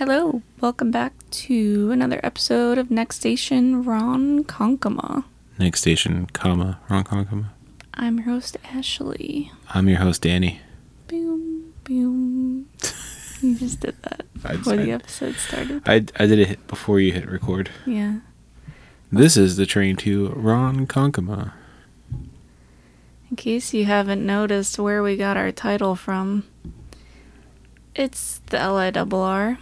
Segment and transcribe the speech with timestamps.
[0.00, 5.24] Hello, welcome back to another episode of Next Station Ronkonkoma.
[5.58, 7.52] Next station, comma, comma, comma.
[7.92, 9.52] I'm your host Ashley.
[9.68, 10.62] I'm your host, Danny.
[11.06, 12.70] Boom, boom.
[13.42, 15.82] you just did that before the episode started.
[15.84, 17.68] I, I did it before you hit record.
[17.84, 18.20] Yeah.
[19.12, 21.52] This is the train to Ronkonkoma.
[23.28, 26.44] In case you haven't noticed where we got our title from,
[27.94, 29.58] it's the LIRR.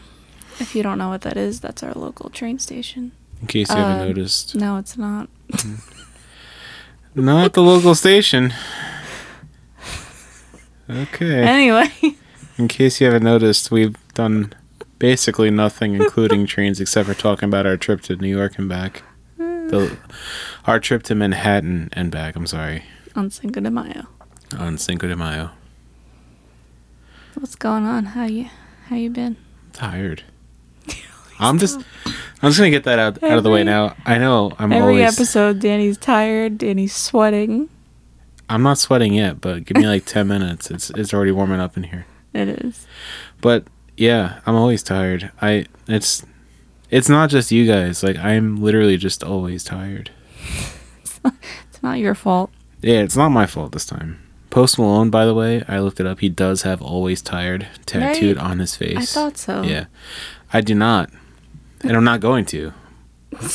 [0.60, 3.12] If you don't know what that is, that's our local train station.
[3.40, 4.54] In case you haven't um, noticed.
[4.56, 5.28] No, it's not.
[5.52, 5.80] Mm.
[7.14, 8.52] Not the local station.
[10.90, 11.42] Okay.
[11.42, 11.92] Anyway,
[12.56, 14.52] In case you haven't noticed, we've done
[14.98, 19.02] basically nothing, including trains, except for talking about our trip to New York and back.
[19.36, 19.98] The,
[20.64, 24.06] our trip to Manhattan and back, I'm sorry, on Cinco de Mayo.
[24.58, 25.50] on Cinco de Mayo.
[27.34, 28.06] What's going on?
[28.06, 28.46] How you
[28.86, 29.36] how you been?
[29.74, 30.22] tired.
[31.38, 31.78] I'm just
[32.42, 33.94] I'm just gonna get that out out of the way now.
[34.04, 36.58] I know I'm Every always episode, Danny's tired.
[36.58, 37.68] Danny's sweating.
[38.50, 40.70] I'm not sweating yet, but give me like ten minutes.
[40.70, 42.06] It's it's already warming up in here.
[42.32, 42.86] It is.
[43.40, 43.64] But
[43.96, 45.30] yeah, I'm always tired.
[45.42, 46.24] I it's
[46.90, 48.02] it's not just you guys.
[48.02, 50.10] Like I'm literally just always tired.
[51.24, 52.50] It's not your fault.
[52.80, 54.20] Yeah, it's not my fault this time.
[54.50, 56.20] Post Malone, by the way, I looked it up.
[56.20, 58.46] He does have always tired tattooed Right?
[58.46, 58.96] on his face.
[58.96, 59.62] I thought so.
[59.62, 59.86] Yeah,
[60.52, 61.10] I do not,
[61.82, 62.72] and I'm not going to.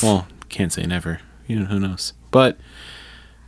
[0.02, 1.20] Well, can't say never.
[1.46, 2.12] You know who knows.
[2.30, 2.58] But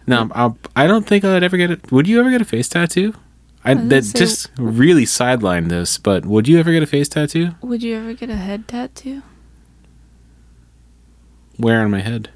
[0.07, 1.91] no, I'll, I don't think I'd ever get it.
[1.93, 3.15] Would you ever get a face tattoo?
[3.65, 5.99] I gonna that say- just really sidelined this.
[5.99, 7.51] But would you ever get a face tattoo?
[7.63, 9.23] Would you ever get a head tattoo?
[11.57, 12.31] Where on my head?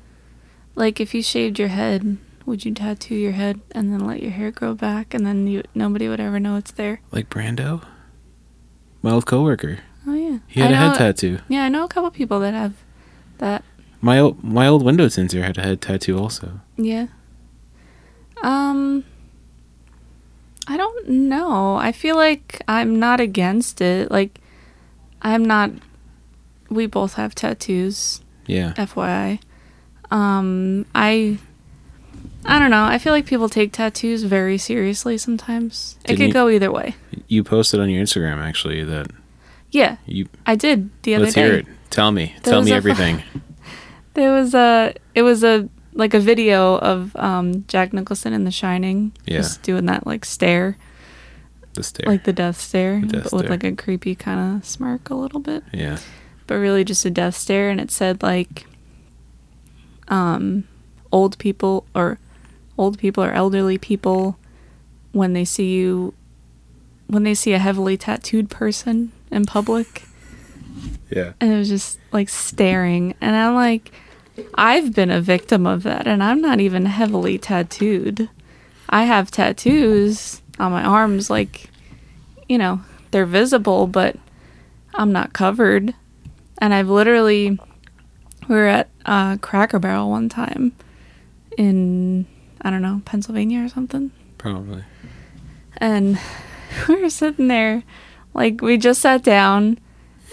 [0.75, 2.17] Like if you shaved your head,
[2.47, 5.63] would you tattoo your head and then let your hair grow back and then you
[5.75, 7.01] nobody would ever know it's there?
[7.13, 7.85] Like Brando,
[9.03, 9.81] my old coworker.
[10.31, 10.39] Yeah.
[10.47, 11.39] He had I a head know- tattoo.
[11.49, 12.75] Yeah, I know a couple people that have
[13.39, 13.65] that.
[14.01, 16.61] My old my old window tinter had a head tattoo also.
[16.77, 17.07] Yeah.
[18.43, 19.05] Um
[20.67, 21.77] I don't know.
[21.77, 24.11] I feel like I'm not against it.
[24.11, 24.41] Like
[25.23, 25.71] I'm not
[26.71, 28.73] we both have tattoos, Yeah.
[28.77, 29.41] FYI.
[30.11, 31.39] Um I
[32.47, 32.85] I don't know.
[32.85, 35.97] I feel like people take tattoos very seriously sometimes.
[36.05, 36.95] it Didn't could you- go either way.
[37.29, 39.11] You posted on your Instagram actually that
[39.71, 41.27] Yeah, you I did the other day.
[41.27, 41.67] let's hear it.
[41.91, 42.35] Tell me.
[42.43, 43.23] There Tell me everything.
[44.15, 48.51] There was a it was a like a video of um Jack Nicholson in The
[48.51, 49.39] Shining Yeah.
[49.39, 50.77] just doing that like stare.
[51.75, 52.07] the stare.
[52.09, 55.15] like the death stare, The death but with like a creepy kind of smirk a
[55.15, 55.99] little bit, yeah.
[56.47, 57.71] but really just a death stare.
[57.71, 58.67] And it said like,
[60.09, 60.65] um,
[61.13, 62.19] old people or
[62.77, 64.37] old people or elderly people
[65.13, 66.15] when they see you,
[67.07, 70.05] when they see a heavily tattooed person in public,
[71.11, 71.33] Yeah.
[71.41, 73.93] and it was just like staring, and I'm like,
[74.55, 78.29] I've been a victim of that, and I'm not even heavily tattooed.
[78.89, 81.71] I have tattoos on my arms, like,
[82.49, 82.81] you know,
[83.11, 84.17] they're visible, but
[84.95, 85.95] I'm not covered.
[86.59, 87.51] And I've literally,
[88.49, 90.73] we were at uh, Cracker Barrel one time
[91.57, 92.27] in,
[92.63, 94.85] I don't know, Pennsylvania or something Probably.
[95.79, 96.19] and
[96.89, 97.83] we were sitting there
[98.35, 99.79] like we just sat down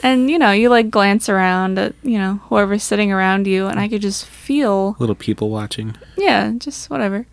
[0.03, 3.79] and you know you like glance around at you know whoever's sitting around you and
[3.79, 5.95] i could just feel Little people watching.
[6.17, 7.25] yeah just whatever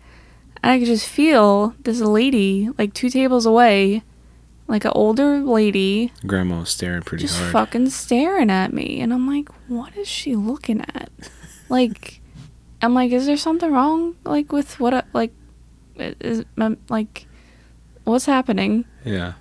[0.63, 4.01] and i could just feel this lady like two tables away
[4.67, 7.51] like an older lady Grandma was staring pretty just hard.
[7.51, 11.09] fucking staring at me and i'm like what is she looking at
[11.69, 12.19] like
[12.81, 15.31] i'm like is there something wrong like with what I, like
[15.97, 16.43] is
[16.89, 17.27] like
[18.03, 19.33] what's happening Yeah.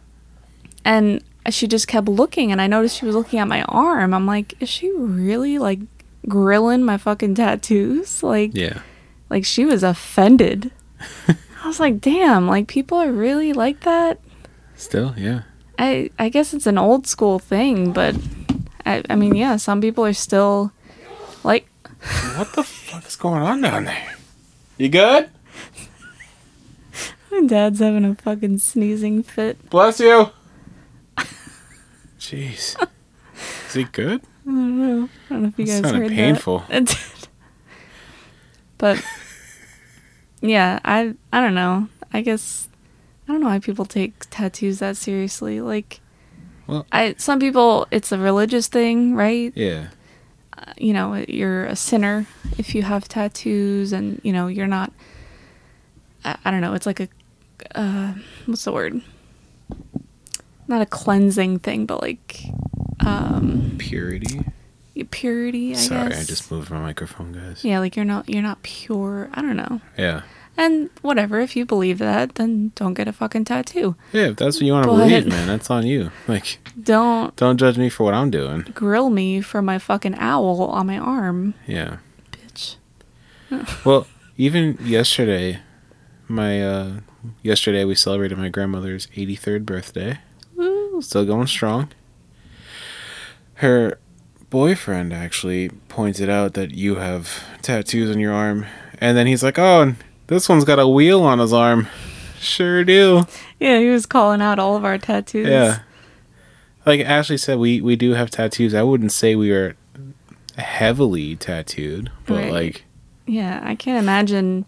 [0.84, 4.26] And she just kept looking and i noticed she was looking at my arm i'm
[4.26, 5.80] like is she really like
[6.28, 8.80] grilling my fucking tattoos like Yeah.
[9.30, 10.70] like she was offended
[11.28, 14.20] i was like damn like people are really like that
[14.76, 15.42] Still, yeah.
[15.78, 18.16] i i guess it's an old school thing but
[18.86, 20.72] i i mean yeah some people are still
[21.44, 21.68] like
[22.36, 24.14] What the fuck is going on down there?
[24.76, 25.30] You good?
[27.30, 30.28] my dad's having a fucking sneezing fit Bless you.
[32.24, 32.76] Jeez.
[33.68, 34.20] Is he good?
[34.46, 36.58] i don't know i don't know if you That guys sounded heard painful.
[36.68, 37.28] that It did.
[38.78, 39.02] but
[40.40, 42.68] yeah i i don't know i guess
[43.26, 46.00] i don't know why people take tattoos that seriously like
[46.66, 49.88] Well- i some people it's a religious thing right Yeah.
[50.76, 52.26] you know you're a sinner
[52.58, 54.92] if you have tattoos and you know you're not
[56.24, 57.08] i, I don't know it's like a
[57.74, 58.12] uh,
[58.46, 59.00] what's the word
[60.68, 62.42] not a cleansing thing but like
[63.00, 64.40] um Purity.
[65.10, 65.72] purity.
[65.72, 66.20] I Sorry, guess.
[66.20, 67.64] I just moved my microphone, guys.
[67.64, 69.28] yeah, like you're not you're not pure.
[69.34, 69.80] I don't know.
[69.98, 70.22] Yeah.
[70.56, 73.96] And whatever, if you believe that, then don't get a fucking tattoo.
[74.12, 76.12] Yeah, if that's what you want to believe, man, that's on you.
[76.28, 78.60] Like, Don't don't judge me for what I'm doing.
[78.72, 81.96] grill me for my fucking owl on my arm, Yeah.
[82.30, 82.76] bitch.
[83.84, 84.06] Well,
[84.38, 85.58] even yesterday,
[86.28, 86.92] my uh
[87.42, 90.18] yesterday we celebrated my grandmother's 83rd birthday.
[91.00, 91.90] Still going strong.
[93.54, 93.98] Her
[94.50, 98.66] boyfriend actually pointed out that you have tattoos on your arm,
[99.00, 99.96] and then he's like, "Oh, and
[100.26, 101.88] this one's got a wheel on his arm."
[102.40, 103.24] Sure do.
[103.58, 105.46] Yeah, he was calling out all of our tattoos.
[105.48, 105.78] Yeah.
[106.84, 108.74] Like Ashley said, we we do have tattoos.
[108.74, 109.76] I wouldn't say we are
[110.58, 112.52] heavily tattooed, but Right.
[112.52, 112.84] like,
[113.26, 114.66] Yeah, I can't imagine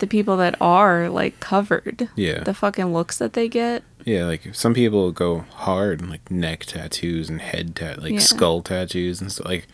[0.00, 2.08] the people that are like covered.
[2.16, 3.84] yeah, The fucking looks that they get.
[4.04, 4.24] Yeah.
[4.24, 8.18] Like some people go hard, like neck tattoos and head tat, like Yeah.
[8.20, 9.46] skull tattoos and stuff.
[9.46, 9.66] Like,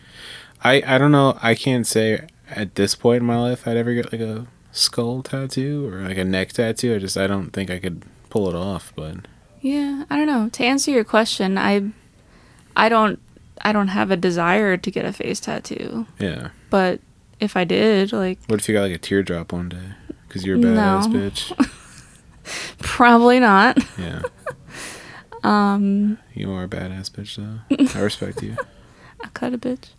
[0.63, 1.37] I I don't know.
[1.41, 5.23] I can't say at this point in my life I'd ever get like a skull
[5.23, 6.95] tattoo or like a neck tattoo.
[6.95, 8.91] I just I don't think I could pull it off.
[8.95, 9.17] But
[9.61, 10.49] Yeah, I don't know.
[10.49, 11.91] To answer your question, I
[12.75, 13.19] I don't
[13.61, 16.05] I don't have a desire to get a face tattoo.
[16.19, 16.99] yeah, But
[17.39, 19.93] if I did, like what if you got like a teardrop one day
[20.27, 21.19] because you're a badass No.
[21.19, 21.69] bitch?
[22.79, 23.77] probably not.
[23.97, 24.21] Yeah.
[25.43, 27.59] Um You are a badass bitch, though.
[27.99, 28.55] I respect you.
[29.23, 29.89] I cut a bitch.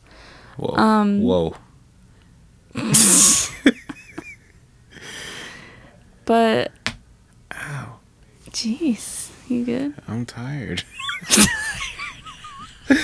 [0.57, 0.75] Whoa.
[0.75, 1.55] Um, Whoa.
[6.25, 6.73] But
[7.55, 8.01] Ow.
[8.51, 9.95] jeez, you good?
[10.09, 10.83] I'm tired.
[12.89, 12.97] What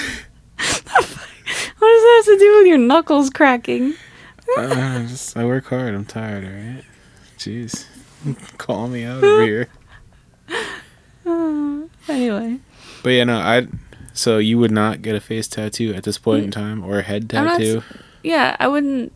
[1.89, 3.95] does that have to do with your knuckles cracking?
[4.59, 5.95] uh, just, I work hard.
[5.95, 6.85] I'm tired, alright?
[7.39, 7.87] Jeez.
[8.59, 9.69] Call me out over here.
[11.27, 12.59] Uh, anyway,
[13.03, 13.67] But yeah, no, I.
[14.15, 17.03] So you would not get a face tattoo at this point in time or a
[17.03, 17.39] head Mm.
[17.39, 17.83] I'm not s- tattoo?
[18.23, 19.13] yeah, I wouldn't.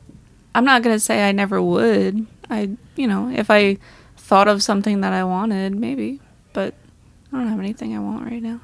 [0.54, 2.26] I'm not gonna say I never would.
[2.48, 3.76] I, you know, if I
[4.16, 6.20] thought of something that I wanted, maybe.
[6.54, 6.74] But
[7.32, 8.60] I don't have anything I want right now.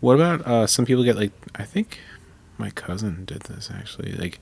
[0.00, 1.98] What about uh, some people get like I think
[2.58, 4.12] my cousin did this actually.
[4.12, 4.40] Like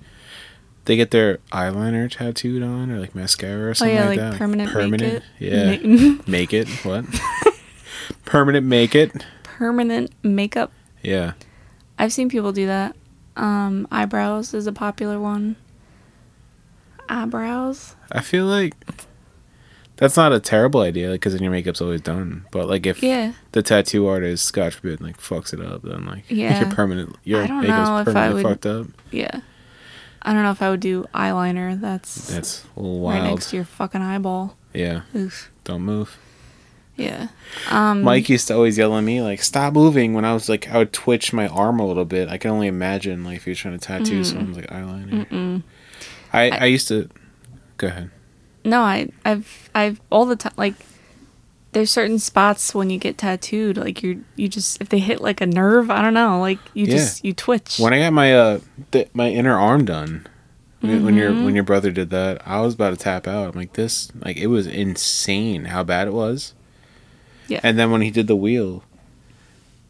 [0.86, 4.30] they get their eyeliner tattooed on or like mascara or something Oh something yeah, like,
[4.30, 4.38] like, that.
[4.38, 5.22] permanent, Permanent.
[5.38, 5.76] make Yeah.
[6.16, 6.68] Ma- make it.
[6.84, 7.04] What?
[8.24, 9.12] permanent make it.
[9.44, 10.72] permanent makeup.
[11.02, 11.32] Yeah.
[11.98, 12.96] I've seen people do that.
[13.36, 15.56] Um, eyebrows is a popular one.
[17.08, 17.94] Eyebrows.
[18.10, 18.74] I feel like
[19.96, 22.44] that's not a terrible idea because then your makeup's always done.
[22.50, 23.32] But like if Yeah.
[23.52, 26.60] the tattoo artist, God forbid, like fucks it up, then like Yeah.
[26.60, 28.86] your permanent your I don't makeup's know if I permanently would- fucked up.
[29.10, 29.40] Yeah.
[30.22, 31.80] I don't know if I would do eyeliner.
[31.80, 34.56] That's, That's a little right next to your fucking eyeball.
[34.74, 35.02] yeah.
[35.14, 35.50] Oof.
[35.64, 36.18] Don't move.
[36.96, 37.28] Yeah.
[37.70, 40.68] Um, Mike used to always yell at me like, "Stop moving!" When I was like,
[40.70, 42.28] I would twitch my arm a little bit.
[42.30, 45.26] I can only imagine like if you're trying to tattoo someone's like eyeliner.
[45.28, 45.62] Mm-mm.
[46.32, 47.08] I, I- I used to.
[47.76, 48.10] Go ahead.
[48.64, 50.54] No, I, I've, I've all the time.
[50.56, 50.74] Like,
[51.76, 55.42] there's certain spots when you get tattooed, like you, you just if they hit like
[55.42, 56.92] a nerve, I don't know, like you Yeah.
[56.96, 57.78] just you twitch.
[57.78, 58.60] When I got my uh
[58.92, 60.26] th- my inner arm done,
[60.80, 61.44] when- when your Mm-hmm.
[61.44, 63.50] when your brother did that, I was about to tap out.
[63.50, 66.54] I'm like, this like it was insane how bad it was.
[67.46, 67.60] Yeah.
[67.62, 68.82] And then when he did the wheel,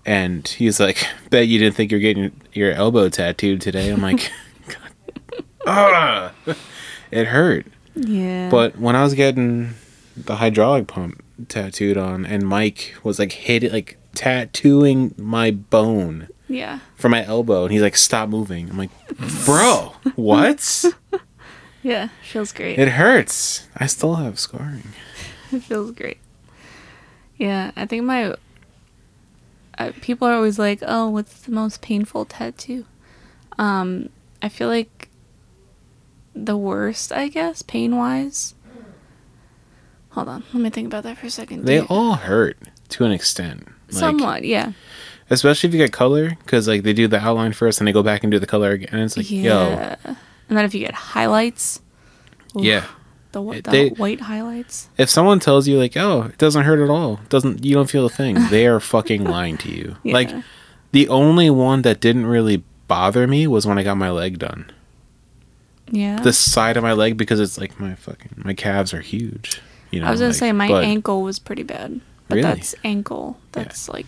[0.05, 4.33] and he's like, "Bet you didn't think you're getting your elbow tattooed today." I'm like,
[5.69, 6.33] "Ah!"
[7.13, 7.67] It hurt.
[7.95, 8.49] yeah.
[8.51, 9.75] But when I was getting
[10.17, 16.29] the hydraulic pump tattooed on, and Mike was like hit it like tattooing my bone
[16.49, 18.91] yeah, from my elbow, and he's like, "Stop moving." I'm like,
[19.45, 20.85] "Bro, what?
[21.83, 22.79] yeah, feels great.
[22.79, 23.67] it hurts.
[23.77, 24.89] I still have scarring."
[25.53, 26.19] It feels great.
[27.37, 28.35] Yeah, I think my
[29.79, 32.85] uh, people are always like, "Oh, what's the most painful tattoo?"
[33.57, 34.09] Um,
[34.43, 35.09] I feel like
[36.35, 38.55] the worst, I guess, pain wise.
[40.17, 41.67] Hold on, let me think about that for a second.
[41.67, 42.57] They Do- all hurt
[42.89, 43.69] to an extent.
[43.91, 44.73] Like, somewhat, yeah,
[45.31, 48.03] especially if you get color, because like they do the outline first, and they go
[48.03, 48.89] back and do the color again.
[48.93, 49.97] And it's like, yo, yeah.
[50.49, 51.81] And then if you get highlights,
[52.57, 52.87] oof, yeah.
[53.33, 54.89] the, the they- white highlights.
[54.97, 58.07] If someone tells you like, oh, it doesn't hurt at all, doesn't you don't feel
[58.07, 59.97] a thing, they are fucking lying to you.
[60.03, 60.15] Yeah.
[60.15, 60.31] Like
[60.93, 64.71] the only one that didn't really bother me was when I got my leg done.
[65.91, 69.61] Yeah, The side of my leg because it's like my fucking my calves are huge.
[69.91, 72.43] You know, I was gonna like, say my but ankle was pretty bad, but Really?
[72.49, 73.39] that's ankle.
[73.53, 74.07] That's like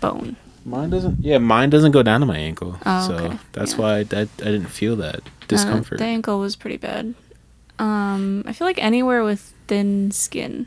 [0.00, 0.36] bone.
[0.64, 1.20] Mine doesn't.
[1.20, 2.76] Yeah, mine doesn't go down to my ankle.
[2.86, 3.38] Oh, so okay.
[3.52, 3.78] that's Yeah.
[3.78, 5.98] why I, I, I didn't feel that Uh, discomfort.
[5.98, 7.14] the ankle was pretty bad.
[7.78, 10.66] Um, I feel like anywhere with thin skin,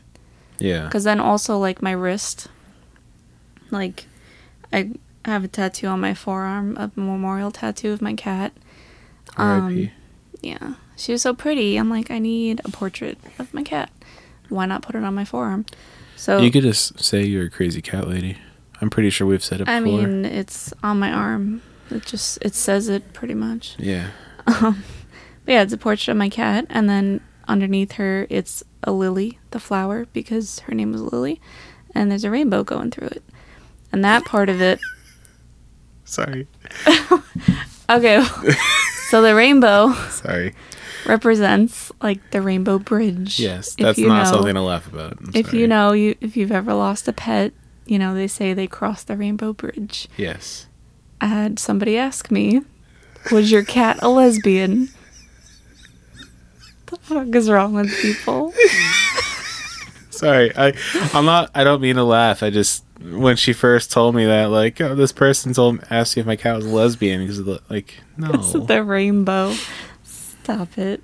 [0.58, 0.84] yeah.
[0.86, 2.48] because then also like my wrist,
[3.70, 4.06] like
[4.72, 4.90] I
[5.24, 8.52] I have a tattoo on my forearm, a memorial tattoo of my cat.
[9.36, 9.90] Um, R.I.P.
[10.42, 11.76] Yeah, she was so pretty.
[11.76, 13.90] I'm like, I need a portrait of my cat.
[14.48, 15.66] Why not put it on my forearm?
[16.16, 18.38] So You could just say you're a crazy cat lady.
[18.80, 19.74] I'm pretty sure we've said it before.
[19.74, 21.62] I mean, it's on my arm.
[21.90, 23.76] It just it says it pretty much.
[23.78, 24.10] yeah.
[24.46, 24.84] Um,
[25.46, 29.38] but yeah, it's a portrait of my cat, and then underneath her, it's a lily,
[29.52, 31.40] the flower, because her name was Lily,
[31.94, 33.22] and there's a rainbow going through it.
[33.92, 34.80] And that part of it,
[36.04, 36.46] Sorry.
[37.90, 38.22] okay.
[39.08, 40.54] so the rainbow Sorry.
[41.06, 43.38] Represents like the Rainbow Bridge.
[43.40, 45.18] Yes, that's not know- something to laugh about.
[45.18, 45.58] I'm If sorry.
[45.60, 47.52] you know, you if you've ever lost a pet,
[47.86, 50.08] you know they say they crossed the Rainbow Bridge.
[50.16, 50.66] Yes.
[51.20, 52.62] I had somebody ask me,
[53.30, 54.88] "Was your cat a lesbian?"
[56.86, 58.52] the fuck is wrong with people?
[60.10, 60.52] Sorry.
[60.56, 60.72] I
[61.12, 62.42] I'm not I don't mean to laugh.
[62.42, 66.20] I just when she first told me that like oh, this person told asked me
[66.20, 68.30] if my cat was a lesbian because like no.
[68.34, 69.54] It's the rainbow.
[70.44, 71.02] Stop it.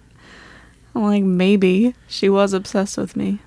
[0.95, 3.41] I'm like, maybe she was obsessed with me,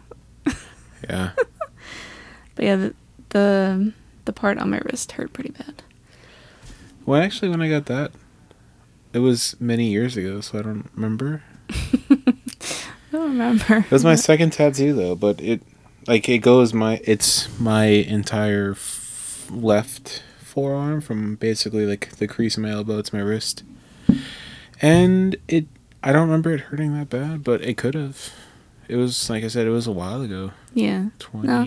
[1.09, 1.31] yeah.
[2.55, 2.95] but yeah, the
[3.29, 3.93] the,
[4.25, 5.83] the part on my wrist hurt pretty bad.
[7.05, 8.11] Well, actually when I got that
[9.13, 11.43] it was many years ago, so I don't remember.
[12.09, 12.15] I
[13.11, 13.77] don't remember.
[13.77, 15.61] It was my second tattoo though, but it
[16.07, 22.57] like it goes my it's my entire f- left forearm from basically like the crease
[22.57, 23.63] of my elbow to my wrist,
[24.81, 25.67] and it
[26.05, 28.29] I don't remember it hurting that bad, but it could have.
[28.89, 30.51] It was like I said, it was a while ago.
[30.73, 31.63] yeah, 20, uh,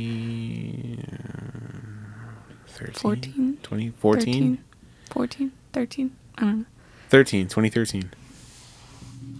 [2.68, 4.64] 13, 14, 20, 14, 13,
[5.10, 6.16] 14, 13.
[6.36, 6.64] I don't know.
[7.08, 8.10] 13, 2013.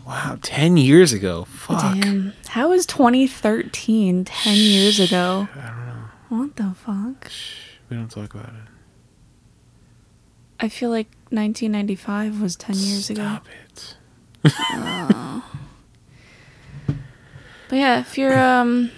[0.07, 1.45] Wow, 10 years ago.
[1.45, 1.81] Fuck.
[2.01, 2.33] Damn.
[2.49, 5.49] How is 2013 10 years ago?
[5.55, 6.05] I don't know.
[6.29, 7.31] What the fuck?
[7.91, 8.71] We don't talk about it.
[10.59, 13.21] I feel like 1995 was 10 years ago.
[13.23, 13.97] Stop it.
[17.69, 18.91] But yeah, if you're um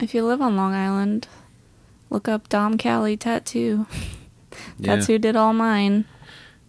[0.00, 1.28] if you live on Long Island,
[2.10, 3.86] look up Dom Cali tattoo.
[4.78, 4.94] Yeah.
[4.94, 6.06] That's who did all mine.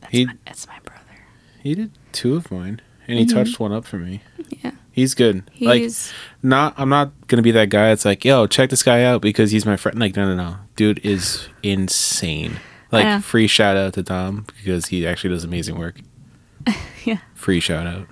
[0.02, 1.02] That's, He- my, that's my brother.
[1.64, 3.34] He did two of mine, and he Mhm.
[3.34, 4.22] touched one up for me.
[4.62, 4.72] Yeah.
[4.92, 5.50] He's good.
[5.62, 6.12] like, He's
[6.44, 6.74] not.
[6.78, 7.88] I'm not gonna be that guy.
[7.90, 9.98] that's like, yo, check this guy out because he's my friend.
[10.00, 10.58] Like, no, no, no.
[10.76, 12.60] Dude is insane.
[12.92, 16.02] Like, free shout out to Dom because he actually does amazing work.
[17.06, 17.20] Yeah.
[17.36, 18.08] Free shout out.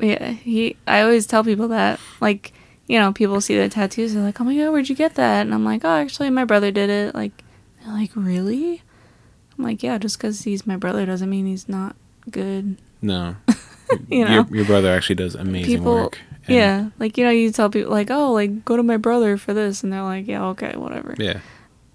[0.00, 2.52] yeah, he I always tell people that like,
[2.86, 5.42] you know, people see the tattoos they're like, "Oh my god, where'd you get that?"
[5.42, 7.44] And I'm like, "Oh, actually my brother did it." Like
[7.84, 8.82] they're like, "Really?"
[9.58, 11.94] I'm like, "Yeah, just cuz he's my brother doesn't mean he's not
[12.30, 13.36] good." No.
[14.10, 14.30] You know.
[14.34, 16.18] your, your brother actually does amazing People- work.
[16.46, 19.52] Yeah, like you know, you tell people like, "Oh, like go to my brother for
[19.54, 21.40] this." And they're like, "Yeah, okay, whatever." Yeah.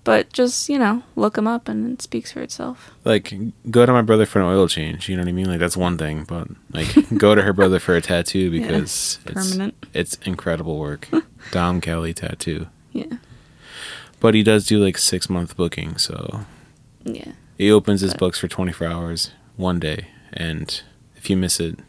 [0.06, 2.92] But just, you know, look him up and it speaks for itself.
[3.06, 3.34] Like,
[3.72, 5.08] go to my brother for an oil change.
[5.08, 5.46] You know what I mean?
[5.46, 6.26] Like, that's one thing.
[6.26, 9.86] But, like, go to her brother for a tattoo Yeah, because it's, Permanent.
[9.94, 11.08] it's incredible work.
[11.52, 12.68] Dom Kelly tattoo.
[12.92, 13.18] Yeah.
[14.20, 16.42] But he does do like six month booking, so
[17.06, 17.32] Yeah.
[17.58, 20.08] he opens his But- books for 24 hours one day.
[20.34, 20.82] And
[21.16, 21.80] if you miss it,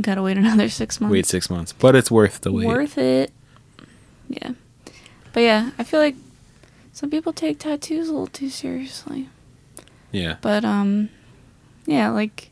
[0.00, 1.12] Got to wait another 6 months.
[1.12, 1.72] wait six months.
[1.72, 2.66] But it's worth the wait.
[2.66, 3.30] Worth it.
[4.28, 4.52] Yeah.
[5.34, 6.16] But yeah, I feel like
[6.92, 9.28] some people take tattoos a little too seriously.
[10.10, 10.36] Yeah.
[10.40, 11.08] But um
[11.86, 12.50] yeah, like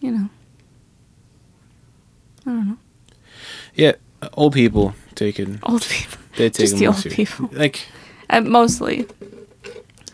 [0.00, 0.28] you know.
[2.46, 2.78] I don't know.
[3.74, 3.92] Yeah.
[4.34, 5.48] Old people take it.
[5.62, 6.18] Old people.
[6.36, 7.16] They take Just the old serious.
[7.16, 7.50] people.
[7.52, 7.86] Like,
[8.30, 9.06] Uh, mostly.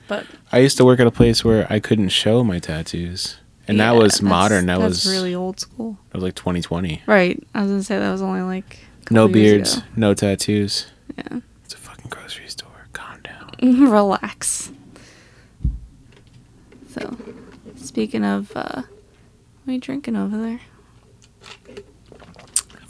[0.08, 3.36] But I used to work at a place where I couldn't show my tattoos.
[3.68, 4.66] And yeah, that was modern.
[4.66, 5.98] That was really old school.
[6.10, 7.02] That was like 2020.
[7.06, 7.40] Right.
[7.54, 8.78] I was gonna say that was only like
[9.10, 9.86] No beards, ago.
[9.94, 10.86] no tattoos.
[11.18, 11.40] Yeah.
[11.64, 12.65] It's a fucking grocery store.
[13.62, 14.70] Relax.
[16.90, 17.16] So,
[17.76, 20.60] speaking of, uh, what are you drinking over there?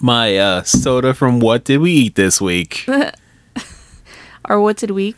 [0.01, 2.87] My uh, soda from What Did We Eat This Week?
[4.49, 5.17] Or what did we,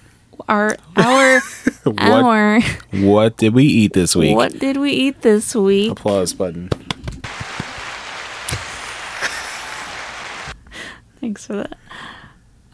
[0.48, 1.40] our, our,
[1.84, 2.60] what, our,
[2.92, 4.34] what did we eat this week?
[4.34, 5.92] what did we eat this week?
[5.92, 6.70] Applause button.
[11.20, 11.76] Thanks for that.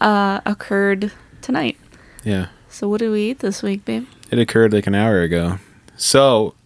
[0.01, 1.77] Uh, occurred tonight.
[2.23, 2.49] Yeah.
[2.75, 4.09] So what did we eat this week, babe?
[4.33, 5.61] It occurred like an hour ago.
[5.97, 6.57] So,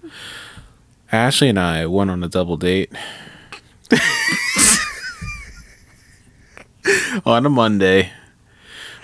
[1.12, 2.90] Ashley and I went on a double date
[7.26, 8.10] on a Monday.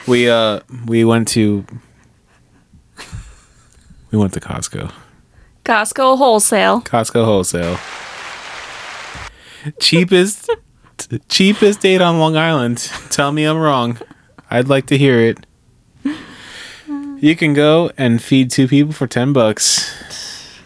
[0.08, 1.66] We uh we went to
[4.10, 4.90] we went to Costco.
[5.66, 6.80] Costco wholesale.
[6.80, 7.76] Costco wholesale.
[9.78, 10.48] Cheapest
[11.28, 12.78] cheapest date on Long Island.
[13.10, 13.98] Tell me I'm wrong.
[14.50, 15.44] I'd like to hear it.
[17.24, 20.60] You can go and feed two people for ten bucks.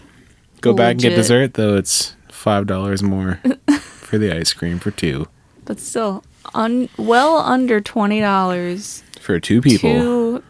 [0.60, 1.76] Go back and get dessert though.
[1.76, 3.40] It's five dollars more
[3.80, 5.28] for the ice cream for two
[5.64, 6.24] But still,
[6.54, 9.04] un- well under twenty dollars.
[9.20, 9.92] for two people.
[9.92, 10.42] Two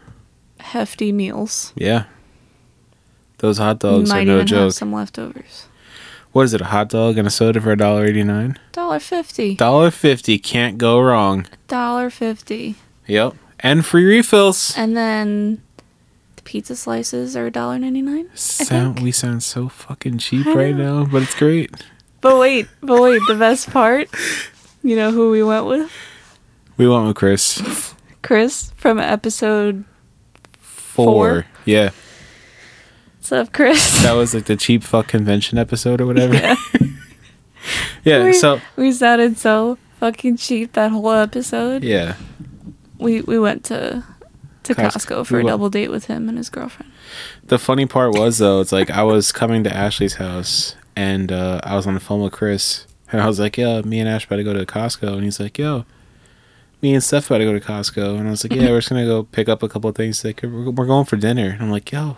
[0.59, 1.73] hefty meals.
[1.75, 2.05] Yeah.
[3.37, 4.59] Those hot dogs Might are no even joke.
[4.63, 5.67] have some leftovers.
[6.31, 6.61] What is it?
[6.61, 8.57] A hot dog and a soda for a dollar eighty nine.
[8.71, 9.53] Dollar fifty.
[9.53, 11.45] Dollar fifty can't go wrong.
[11.67, 12.77] Dollar fifty.
[13.05, 14.73] Yep, and free refills.
[14.75, 15.68] And then the
[16.49, 18.35] pizza slices are $1.99.
[18.35, 21.69] Sound we sound so fucking cheap right now, but it's great.
[22.21, 24.09] But wait, but wait, the best part,
[24.81, 25.91] you know who we went with?
[26.75, 27.93] We went with Chris.
[28.23, 29.85] Chris from episode
[30.59, 31.05] Four.
[31.05, 31.45] Four?
[31.65, 31.91] Yeah,
[33.19, 34.01] What's up, Chris?
[34.01, 36.33] that was like the cheap fuck convention episode or whatever.
[36.33, 36.55] Yeah.
[38.05, 38.23] Yeah.
[38.23, 41.83] we, so we sounded so fucking cheap that whole episode.
[41.83, 42.15] yeah,
[42.97, 44.03] We we went to
[44.69, 45.21] to Costco.
[45.21, 46.91] Costco for a double date with him and his girlfriend.
[47.43, 51.61] the funny part was though, it's like I was coming to Ashley's house and uh,
[51.63, 54.25] I was on the phone with Chris and I was like, "Yo, me and Ash
[54.25, 55.85] about to go to Costco," and he's like, "Yo."
[56.81, 58.89] Me and Steph about to go to Costco, and I was like, "Yeah, we're just
[58.89, 60.23] gonna go pick up a couple of things.
[60.23, 62.15] Like, we're, we're going for dinner." And I'm like, "Yo,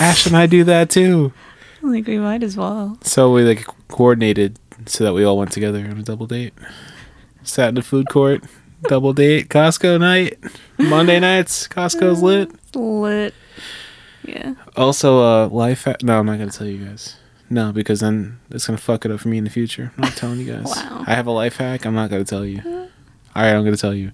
[0.00, 1.32] Ash and I do that too."
[1.80, 2.98] Like we might as well.
[3.02, 6.54] So we like coordinated so that we all went together on a double date.
[7.42, 8.42] Sat in the food court,
[8.88, 10.38] double date, Costco night,
[10.78, 12.50] Monday nights, Costco's lit.
[12.74, 13.34] Lit.
[14.24, 14.54] Yeah.
[14.76, 15.84] Also, uh, life.
[15.84, 17.16] Ha- no, I'm not gonna tell you guys.
[17.50, 19.92] No, because then it's gonna fuck it up for me in the future.
[19.96, 20.64] I'm not telling you guys.
[20.64, 21.04] Wow.
[21.06, 21.84] I have a life hack.
[21.84, 22.62] I'm not gonna tell you.
[22.64, 24.12] All right, I'm gonna tell you.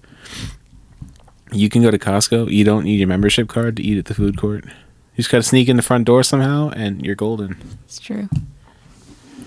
[1.52, 2.50] You can go to Costco.
[2.50, 4.64] You don't need your membership card to eat at the food court.
[4.64, 4.72] You
[5.16, 7.56] just gotta sneak in the front door somehow, and you're golden.
[7.84, 8.28] It's true.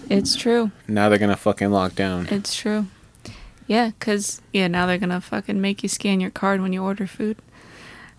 [0.09, 0.71] It's true.
[0.87, 2.27] Now they're gonna fucking lock down.
[2.29, 2.87] It's true.
[3.67, 7.07] Yeah, cause yeah, now they're gonna fucking make you scan your card when you order
[7.07, 7.37] food.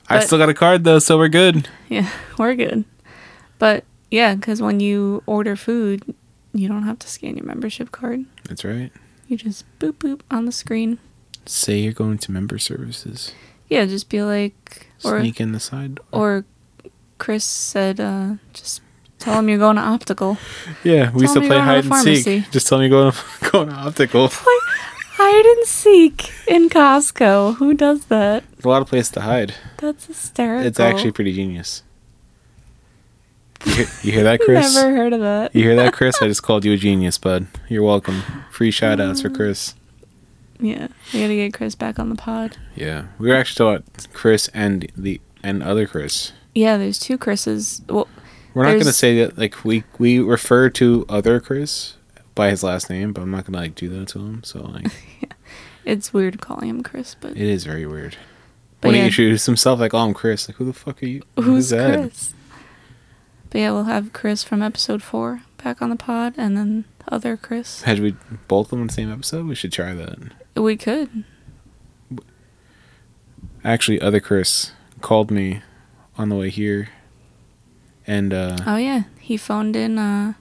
[0.09, 1.69] I still got a card though, so we're good.
[1.89, 2.85] Yeah, we're good.
[3.59, 6.15] But yeah, cause when you order food,
[6.53, 8.25] you don't have to scan your membership card.
[8.49, 8.93] That's right.
[9.29, 10.99] You just boop boop on the screen.
[11.47, 13.33] Say you're going to member services.
[13.69, 15.97] Yeah, just be like, or Sneak in the side.
[15.97, 16.05] door.
[16.13, 16.45] or
[17.19, 18.83] Chris said, uh, just
[19.19, 20.37] tell him you're going to optical.
[20.85, 22.51] yeah, we tell used to play hide to and seek.
[22.51, 23.19] Just tell me going to,
[23.51, 24.31] going to optical.
[25.17, 27.57] Hide and seek in Costco.
[27.57, 28.43] Who does that?
[28.65, 29.55] a lot of places to hide.
[29.79, 30.67] That's hysterical.
[30.67, 31.85] It's actually pretty genius.
[33.65, 34.75] You hear, you hear that, Chris?
[34.75, 35.55] Never heard of that.
[35.55, 36.21] You hear that, Chris?
[36.21, 37.47] I just called you a genius, bud.
[37.69, 38.23] You're welcome.
[38.51, 39.75] Free shout outs for um, Chris.
[40.59, 42.57] Yeah, we gotta get Chris back on the pod.
[42.75, 43.07] Yeah.
[43.19, 46.33] We were actually talking about Chris and the and other Chris.
[46.55, 47.83] Yeah, there's two Chris's.
[47.89, 48.09] Well,
[48.55, 51.95] We're not gonna say that like we we refer to other Chris
[52.35, 54.43] by his last name, but I'm not gonna like do that to him.
[54.45, 54.87] So like
[55.85, 58.17] it's weird calling him Chris, but it is very weird.
[58.81, 59.07] But when he yeah.
[59.07, 60.47] introduced himself, like, oh, I'm Chris.
[60.47, 61.23] Like, who the fuck are you?
[61.37, 62.01] who's that?
[62.01, 62.35] Chris?
[63.49, 67.15] But yeah, we'll have Chris from episode four back on the pod, and then the
[67.15, 67.83] other Chris.
[67.83, 68.15] Had we
[68.49, 69.47] both them in the same episode?
[69.47, 70.19] We should try that.
[70.55, 71.25] We could.
[73.65, 75.63] Actually, other Chris called me
[76.19, 76.91] on the way here,
[78.07, 80.35] and uh, Oh yeah, he phoned in uh,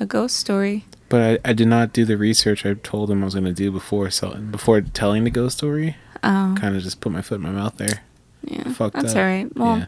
[0.00, 0.86] a ghost story.
[1.12, 3.52] But I, I did not do the research I told him I was going to
[3.52, 5.96] do before selling, before telling the ghost story.
[6.24, 8.02] Oh, Kind of just put my foot in my mouth there.
[8.42, 9.18] yeah, fucked that's up.
[9.18, 9.54] all right.
[9.54, 9.86] Well, yeah.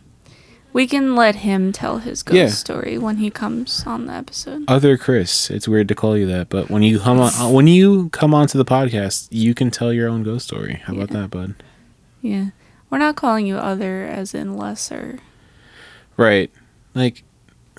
[0.74, 2.48] we can let him tell his ghost Yeah.
[2.48, 4.64] story when he comes on the episode.
[4.68, 8.10] Other Chris, it's weird to call you that, but when you come on, when you
[8.10, 10.82] come onto the podcast, you can tell your own ghost story.
[10.84, 11.54] How about that, bud?
[12.20, 12.48] Yeah,
[12.90, 15.20] we're not calling you other as in lesser.
[16.18, 16.50] Right.
[16.94, 17.22] Like,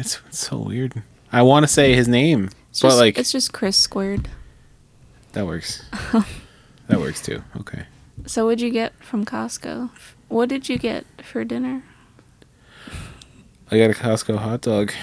[0.00, 1.02] it's, it's so weird.
[1.32, 4.30] I want to say his name, It's but just, like it's just Chris squared.
[5.32, 5.84] that works.
[6.88, 7.44] that works too.
[7.58, 7.84] Okay.
[8.24, 9.90] So what'd you get from Costco?
[10.28, 11.82] What did you get for dinner?
[13.70, 14.94] I got a Costco hot dog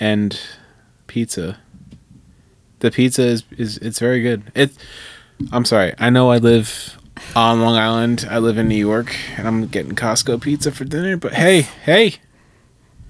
[0.00, 0.36] and
[1.06, 1.58] pizza.
[2.80, 4.50] The pizza is is it's very good.
[4.56, 4.72] It.
[5.52, 5.94] I'm sorry.
[6.00, 6.98] I know I live
[7.36, 8.26] on Long Island.
[8.28, 11.16] I live in New York, and I'm getting Costco pizza for dinner.
[11.16, 12.16] But hey, hey,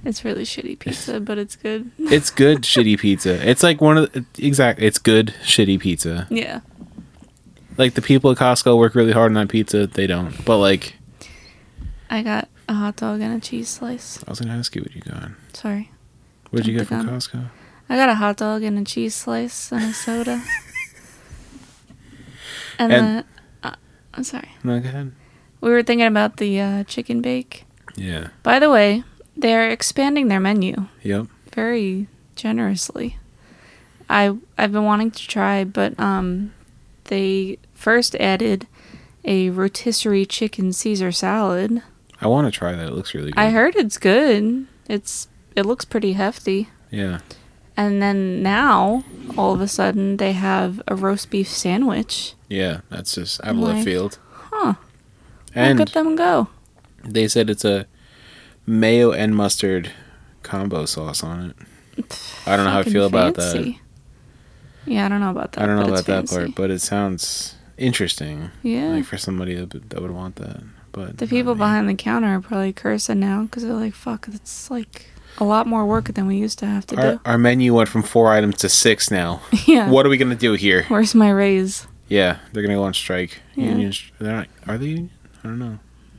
[0.04, 1.90] It's really shitty pizza, but it's good.
[1.98, 3.48] it's good shitty pizza.
[3.48, 4.86] It's like one of the, exactly.
[4.86, 6.26] It's good shitty pizza.
[6.30, 6.60] Yeah.
[7.76, 9.86] Like the people at Costco work really hard on that pizza.
[9.86, 10.44] They don't.
[10.44, 10.94] But like,
[12.10, 14.22] I got a hot dog and a cheese slice.
[14.26, 15.30] I was gonna ask you what you got.
[15.52, 15.90] Sorry.
[16.50, 17.16] What'd you get from gun.
[17.16, 17.50] Costco?
[17.88, 20.42] I got a hot dog and a cheese slice and a soda.
[22.78, 23.24] and And- then,
[23.62, 23.74] uh,
[24.14, 24.50] I'm sorry.
[24.62, 25.12] No, go ahead.
[25.60, 27.64] We were thinking about the uh, chicken bake.
[27.96, 28.28] Yeah.
[28.42, 29.02] By the way,
[29.36, 31.26] they're expanding their menu Yep.
[31.52, 33.18] very generously.
[34.08, 36.52] I I've been wanting to try, but um,
[37.04, 38.66] they first added
[39.24, 41.82] a rotisserie chicken Caesar salad.
[42.20, 42.86] I want to try that.
[42.88, 43.40] It looks really good.
[43.40, 44.66] I heard it's good.
[44.88, 46.68] It's it looks pretty hefty.
[46.90, 47.20] Yeah.
[47.76, 49.02] And then now,
[49.36, 52.34] all of a sudden, they have a roast beef sandwich.
[52.48, 54.18] Yeah, that's just out of left field.
[54.30, 54.74] Huh.
[55.56, 56.48] And Look at them go.
[57.04, 57.86] they said it's a
[58.66, 59.92] mayo and mustard
[60.42, 62.18] combo sauce on it.
[62.46, 63.74] I don't know how I feel about that.
[64.86, 65.62] Yeah, I don't know about that.
[65.62, 66.36] I don't know about that fancy.
[66.36, 68.50] part, but it sounds interesting.
[68.62, 68.88] Yeah.
[68.88, 70.62] Like for somebody that, that would want that.
[70.92, 74.70] But the people behind the counter are probably cursing now because they're like, fuck, it's
[74.70, 75.06] like
[75.38, 77.20] a lot more work than we used to have to our, do.
[77.24, 79.40] our menu went from four items to six now.
[79.66, 79.90] yeah.
[79.90, 80.84] What are we gonna do here?
[80.88, 81.88] Where's my raise?
[82.08, 83.40] Yeah, they're gonna go on strike.
[83.56, 83.70] Yeah.
[83.70, 85.10] Union, they're not, are they union?
[85.42, 85.78] I don't know.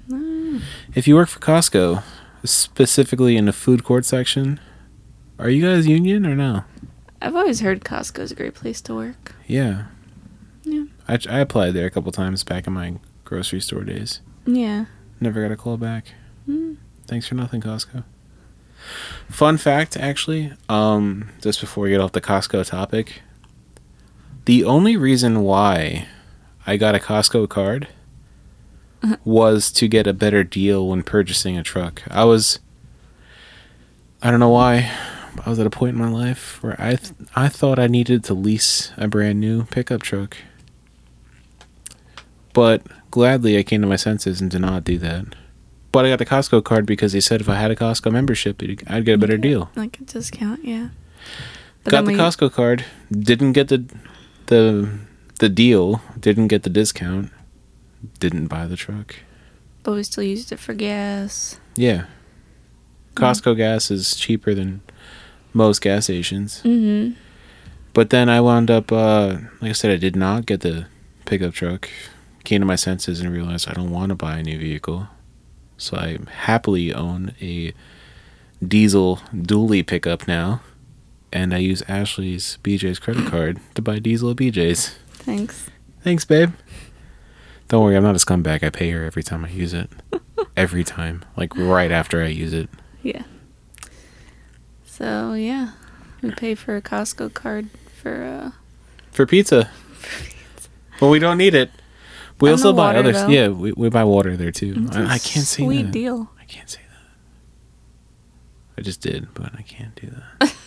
[0.09, 0.61] Mm.
[0.93, 2.03] If you work for Costco,
[2.45, 4.59] specifically in the food court section,
[5.39, 6.63] are you guys union or no?
[7.21, 9.35] I've always heard Costco's a great place to work.
[9.47, 9.85] Yeah.
[10.63, 10.85] Yeah.
[11.07, 14.21] I, I applied there a couple times back in my grocery store days.
[14.45, 14.85] Yeah.
[15.19, 16.13] Never got a call back.
[16.47, 16.77] Mm.
[17.07, 18.03] Thanks for nothing, Costco.
[19.29, 23.21] Fun fact, actually, um, just before we get off the Costco topic,
[24.45, 26.07] the only reason why
[26.67, 27.87] I got a Costco card.
[29.23, 32.01] Was to get a better deal when purchasing a truck.
[32.09, 32.59] I was,
[34.21, 34.91] I don't know why,
[35.45, 38.23] I was at a point in my life where I th- I thought I needed
[38.25, 40.37] to lease a brand new pickup truck,
[42.53, 45.25] but gladly I came to my senses and did not do that.
[45.91, 48.61] But I got the Costco card because they said if I had a Costco membership,
[48.87, 49.71] I'd get a better deal.
[49.75, 50.89] Like a discount, yeah.
[51.83, 53.85] But got the we- Costco card, didn't get the
[54.47, 54.89] the
[55.39, 57.31] the deal, didn't get the discount,
[58.19, 59.15] didn't buy the truck.
[59.83, 61.59] But we still used it for gas.
[61.75, 62.05] Yeah.
[63.15, 64.81] Costco gas is cheaper than
[65.53, 66.61] most gas stations.
[66.63, 67.17] Mm-hmm.
[67.93, 70.87] But then I wound up uh like I said I did not get the
[71.25, 71.89] pickup truck.
[72.43, 75.07] Came to my senses and realized I don't want to buy a new vehicle.
[75.77, 77.73] So I happily own a
[78.65, 80.61] diesel dually pickup now.
[81.31, 84.95] And I use Ashley's BJ's credit card to buy diesel at BJ's.
[85.13, 85.69] Thanks.
[86.01, 86.51] Thanks, babe.
[87.67, 88.63] Don't worry, I'm not a scumbag.
[88.63, 89.89] I pay her every time I use it.
[90.57, 91.23] every time.
[91.35, 92.69] Like right after I use it.
[93.01, 93.23] Yeah.
[94.85, 95.71] So yeah,
[96.21, 97.69] we pay for a Costco card
[98.01, 98.51] for uh
[99.11, 99.69] For pizza.
[100.97, 101.71] But we don't need it.
[102.39, 103.11] We also buy water, other.
[103.11, 103.27] though.
[103.27, 104.87] Yeah, we, we buy water there too.
[104.93, 105.91] I, I can't say sweet that.
[105.91, 106.29] deal.
[106.39, 107.09] I can't say that.
[108.77, 110.55] I just did, but I can't do that.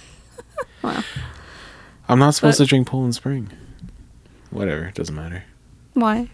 [0.82, 1.02] Wow.
[2.08, 3.50] I'm not supposed But- to drink Poland Spring.
[4.50, 5.44] Whatever, it doesn't matter.
[5.94, 6.28] Why?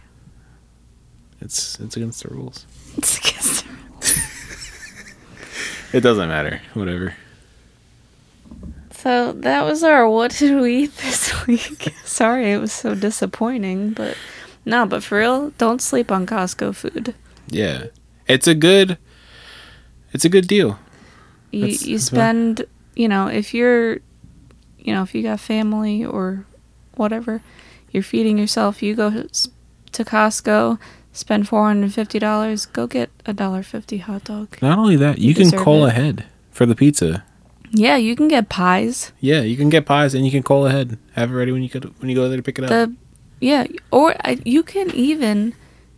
[1.41, 2.67] It's it's against the rules.
[2.97, 3.65] It's against
[5.93, 6.61] It doesn't matter.
[6.75, 7.15] Whatever.
[8.93, 11.95] So that was our what did we eat this week?
[12.05, 14.17] Sorry, it was so disappointing, but
[14.65, 17.15] no, but for real, don't sleep on Costco food.
[17.49, 17.87] Yeah,
[18.27, 18.97] it's a good.
[20.13, 20.79] It's a good deal.
[21.51, 22.65] You That's- you that's what- spend,
[22.97, 23.95] you know, if you're,
[24.79, 26.47] you know, if you got family or
[26.95, 27.43] whatever,
[27.91, 28.83] you're feeding yourself.
[28.83, 29.11] You go
[29.93, 30.79] to Costco,
[31.15, 34.59] spend four hundred fifty dollars, go get a dollar fifty hot dog.
[34.61, 35.91] Not only that, you, You can call it.
[35.97, 37.25] ahead for the pizza.
[37.71, 39.13] Yeah, you can get pies.
[39.19, 40.99] Yeah, you can get pies and you can call ahead.
[41.15, 42.69] Have it ready when you go when you go there to pick it up.
[42.71, 42.95] The
[43.41, 45.55] yeah, or I, you can even,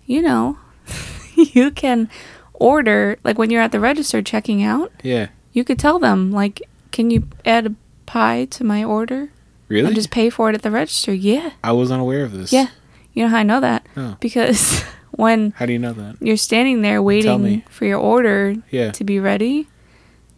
[0.06, 0.58] you know,
[1.34, 2.08] you can
[2.54, 4.90] order like when you're at the register checking out.
[5.02, 7.74] yeah, You could tell them like, can you add a
[8.06, 9.28] pie to my order
[9.68, 9.86] really?
[9.88, 11.12] and just pay for it at the register?
[11.12, 12.52] Yeah, I was unaware of this.
[12.52, 12.68] yeah.
[13.12, 13.86] You know how I know that?
[13.96, 14.16] Oh.
[14.20, 14.82] Because
[15.16, 16.16] when How do you know that?
[16.20, 18.90] you're standing there waiting for your order Yeah.
[18.92, 19.66] to be ready,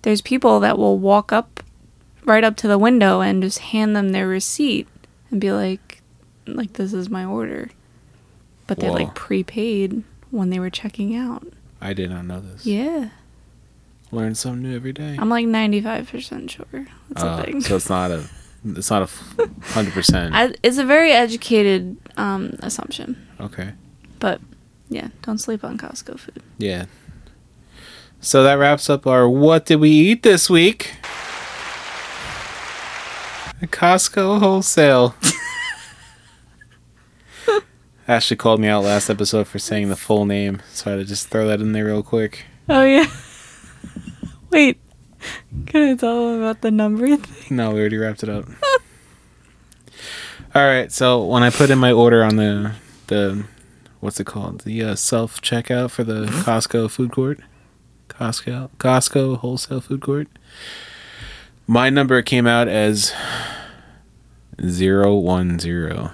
[0.02, 1.62] there's people that will walk up
[2.24, 4.86] right up to the window and just hand them their receipt
[5.30, 6.00] and be like
[6.46, 7.70] like this is my order.
[8.66, 8.94] But they Whoa.
[8.94, 11.46] like prepaid when they were checking out.
[11.80, 12.64] I did not know this.
[12.66, 13.10] Yeah.
[14.10, 15.16] Learn something new every day.
[15.18, 16.64] I'm like 95% sure.
[17.10, 17.60] That's Uh, a thing.
[17.60, 18.24] so it's not a.
[18.64, 20.34] It's not a hundred percent.
[20.34, 23.16] I, it's a very educated um, assumption.
[23.40, 23.72] Okay.
[24.18, 24.40] But
[24.88, 26.42] yeah, don't sleep on Costco food.
[26.58, 26.86] Yeah.
[28.20, 30.94] So that wraps up our what did we eat this week?
[33.60, 35.14] A Costco wholesale.
[38.08, 41.04] Ashley called me out last episode for saying the full name, so I had to
[41.04, 42.46] just throw that in there real quick.
[42.68, 43.06] Oh yeah.
[44.50, 44.80] Wait.
[45.66, 47.56] Can I tell them about the number thing?
[47.56, 48.46] No, we already wrapped it up.
[50.54, 52.72] All right, so when I put in my order on the
[53.08, 53.44] the
[54.00, 54.60] what's it called?
[54.62, 57.40] The uh, self checkout for the Costco food court,
[58.08, 60.28] Costco Costco wholesale food court.
[61.66, 63.12] My number came out as
[64.64, 66.12] zero one zero,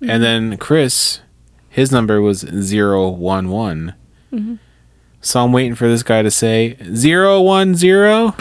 [0.00, 1.20] and then Chris,
[1.68, 3.94] his number was zero one one.
[4.32, 4.58] Mhm.
[5.20, 8.34] So I'm waiting for this guy to say zero one zero.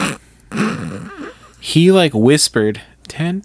[1.59, 3.43] he like whispered ten.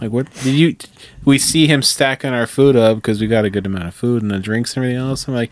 [0.00, 0.76] Like what did you?
[1.24, 4.22] We see him stacking our food up because we got a good amount of food
[4.22, 5.26] and the drinks and everything else.
[5.26, 5.50] I'm like,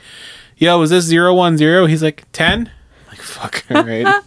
[0.57, 1.87] yo, was this zero one zero?
[1.87, 2.71] He's like ten.
[3.09, 4.23] Like fuck, all right.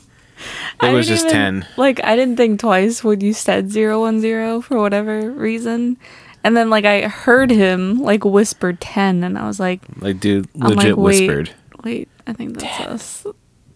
[0.83, 1.67] It I was just even- 10.
[1.77, 5.97] Like I didn't think twice when you said zero one zero for whatever reason.
[6.43, 10.47] And then like I heard him like whisper ten and I was like, Like dude,
[10.55, 11.27] I'm legit like, wait.
[11.27, 11.51] whispered.
[11.83, 13.27] wait, I think that's us.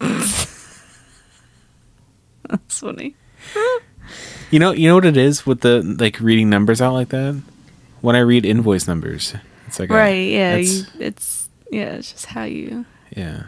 [2.48, 3.14] that's funny.
[4.50, 7.40] You know, you know what it is with the like reading numbers out like that.
[8.00, 9.34] When I read invoice numbers,
[9.66, 10.52] it's like a- Right, yeah.
[10.56, 12.84] it's- You, it's yeah, it's just how you
[13.16, 13.44] yeah.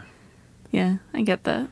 [0.71, 1.69] yeah, I get that.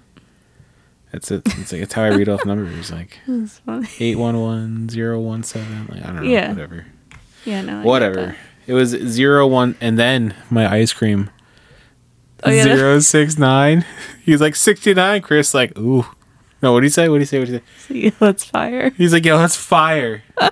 [1.13, 1.41] It's it.
[1.45, 3.19] It's like it's how I read off numbers, like
[3.99, 5.87] eight one one zero one seven.
[5.89, 6.49] Like I don't know, Yeah.
[6.49, 6.85] whatever,
[7.45, 7.79] Yeah, no.
[7.81, 8.35] I whatever.
[8.67, 11.29] It was zero one, and then my ice cream
[12.43, 13.83] Oh, yeah, zero six nine.
[14.23, 15.21] He's like sixty nine.
[15.21, 16.05] Chris like ooh.
[16.61, 17.07] No, what do you say?
[17.09, 17.39] What do you say?
[17.39, 17.63] What do you say?
[18.11, 18.89] See, let's fire.
[18.91, 20.23] He's like, yo, that's fire.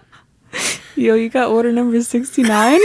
[0.98, 2.80] Yo, you got order number sixty nine?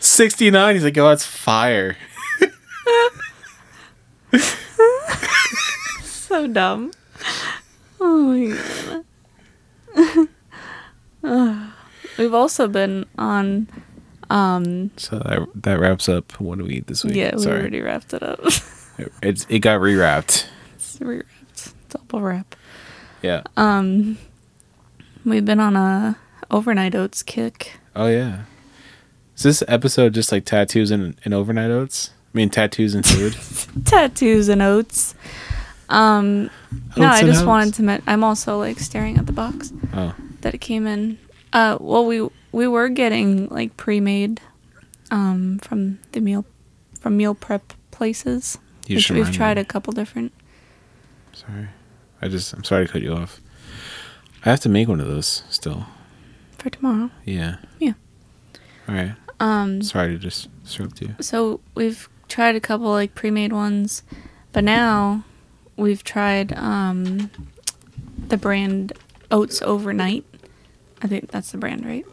[0.00, 0.74] 69.
[0.74, 1.96] He's like, yo, that's fire.
[6.02, 6.90] so dumb.
[8.00, 8.56] Oh my
[9.94, 10.28] god.
[11.24, 11.70] Ugh.
[12.18, 13.68] We've also been on
[14.28, 17.14] um So that, that wraps up what do we eat this week.
[17.14, 17.60] yeah, we Sorry.
[17.60, 18.40] already wrapped it up.
[19.22, 20.46] It's, it got rewrapped.
[20.74, 21.22] it's rewrapped.
[21.92, 22.56] Double wrap.
[23.22, 23.42] Yeah.
[23.56, 24.18] Um
[25.24, 26.16] we've been on a
[26.50, 27.74] overnight oats kick.
[27.94, 28.42] Oh, yeah.
[29.36, 32.10] Is this episode just like tattoos and, and overnight oats?
[32.34, 33.36] I mean, tattoos and food?
[33.84, 35.14] Tattoos and oats.
[35.88, 36.50] Um
[36.96, 37.46] no, I just oats.
[37.46, 39.72] wanted to men- I'm also like staring at the box.
[39.94, 41.18] Oh, that it came in.
[41.52, 44.40] Uh, well, we we were getting like pre-made,
[45.10, 46.46] um, from the meal,
[47.00, 48.56] from meal prep places.
[48.86, 49.60] you which we've tried me.
[49.60, 50.32] a couple different.
[51.34, 51.68] Sorry.
[52.22, 53.40] I just, I'm sorry to cut you off.
[54.44, 55.86] I have to make one of those still.
[56.58, 57.10] for tomorrow.
[57.24, 57.56] Yeah.
[57.78, 57.94] Yeah.
[58.88, 59.14] All right.
[59.40, 61.16] Um, Sorry to just disrupt you.
[61.20, 64.02] so we've tried a couple like pre-made ones,
[64.52, 65.24] but now
[65.76, 67.30] we've tried um,
[68.28, 68.92] the brand
[69.32, 70.24] Oats Overnight.
[71.02, 72.04] I think that's the brand, right?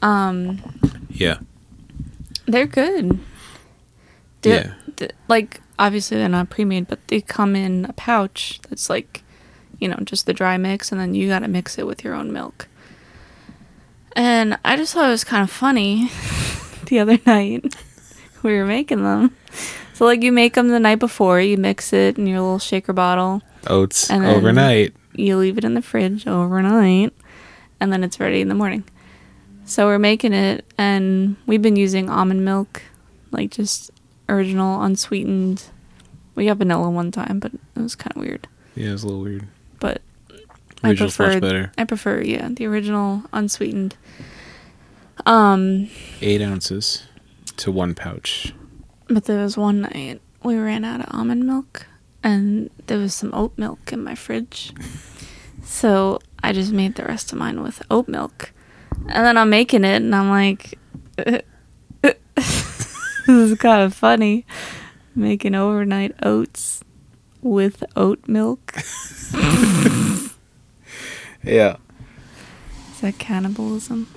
[0.00, 0.62] Um,
[1.10, 1.38] Yeah.
[2.46, 3.18] they're good.
[4.42, 4.72] They- Yeah.
[4.96, 9.22] th- like obviously they're not pre-made, but they come in a pouch that's like,
[9.78, 12.14] you know, just the dry mix, and then you got to mix it with your
[12.14, 12.68] own milk.
[14.16, 16.10] And I just thought it was kind of funny
[16.86, 17.74] the other night
[18.42, 19.36] we were making them.
[19.94, 22.92] So like you make them the night before, you mix it in your little shaker
[22.92, 24.94] bottle, oh, Oats And then- overnight.
[25.14, 27.12] you leave it in the fridge overnight,
[27.80, 28.84] and then it's ready in the morning.
[29.64, 32.82] So we're making it, and we've been using almond milk,
[33.32, 33.90] like just
[34.28, 35.64] original, unsweetened.
[36.34, 38.46] We got vanilla one time, but it was kind of weird.
[38.74, 39.46] Yeah, it was a little weird.
[39.80, 40.02] But
[40.84, 41.70] I prefer.
[41.76, 43.96] I prefer, yeah, the original unsweetened.
[45.26, 45.88] Um,
[46.20, 47.04] Eight ounces
[47.56, 48.54] to one pouch.
[49.08, 51.86] but there was one night we ran out of almond milk,
[52.22, 54.72] and there was some oat milk in my fridge.
[55.64, 58.52] So I just made the rest of mine with oat milk.
[59.08, 60.78] And then I'm making it, and I'm like,
[63.28, 64.44] this is kind of funny.
[65.14, 66.82] Making overnight oats
[67.42, 68.74] with oat milk.
[71.44, 71.76] Yeah.
[72.92, 74.08] Is that cannibalism?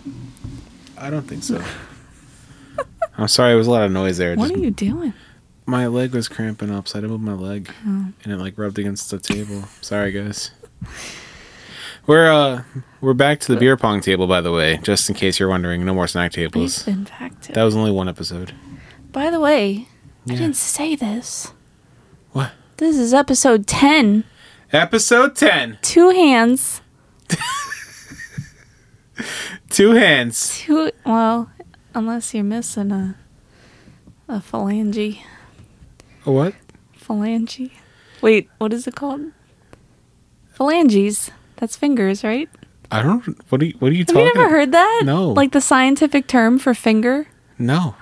[0.98, 1.64] I don't think so.
[3.18, 4.36] I'm sorry, there was a lot of noise there.
[4.36, 5.14] What Just- are you doing?
[5.68, 8.08] My leg was cramping up, so I had to move my leg, Oh.
[8.24, 9.66] and it like rubbed against the table.
[9.82, 10.52] Sorry, guys.
[12.08, 12.64] We're uh
[13.00, 15.86] we're back to the beer pong table, by the way, just in case you're wondering.
[15.86, 16.86] No more snack tables.
[16.88, 17.52] We've been back to.
[17.54, 18.54] That was only one episode.
[19.12, 19.88] By the way,
[20.28, 21.52] I didn't say this.
[22.32, 22.52] What?
[22.78, 24.24] This is episode 10.
[24.72, 25.78] Episode ten.
[25.82, 26.80] Two hands.
[29.70, 30.60] Two hands.
[30.60, 30.92] Two.
[31.06, 31.52] Well,
[31.94, 33.16] unless you're missing a
[34.30, 35.20] a phalange.
[36.26, 36.54] A what?
[36.98, 37.72] Phalange.
[38.22, 39.32] Wait, what is it called?
[40.54, 41.32] Phalanges.
[41.58, 42.50] That's fingers, right?
[42.90, 43.26] I don't.
[43.52, 43.74] What are you?
[43.80, 44.26] What are you Have talking?
[44.28, 45.02] you never heard that?
[45.04, 45.32] No.
[45.32, 47.28] Like the scientific term for finger?
[47.60, 47.96] No,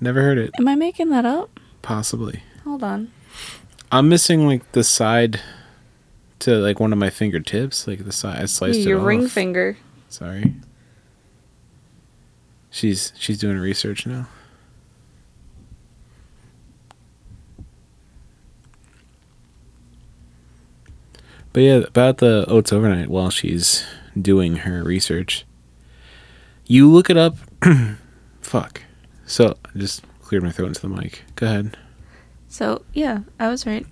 [0.00, 0.50] never heard it.
[0.58, 1.60] Am I making that up?
[1.82, 2.42] Possibly.
[2.64, 3.10] Hold on.
[3.92, 5.40] I'm missing like the side
[6.40, 8.42] to like one of my fingertips, like the side.
[8.42, 9.30] I sliced your it ring off.
[9.32, 9.76] finger.
[10.08, 10.54] Sorry.
[12.70, 14.28] She's she's doing research now.
[21.52, 23.84] But yeah, about the oats overnight while she's
[24.20, 25.44] doing her research.
[26.66, 27.36] You look it up
[28.40, 28.82] Fuck.
[29.30, 31.22] So I just cleared my throat into the mic.
[31.36, 31.76] Go ahead.
[32.48, 33.86] So, yeah, I was right.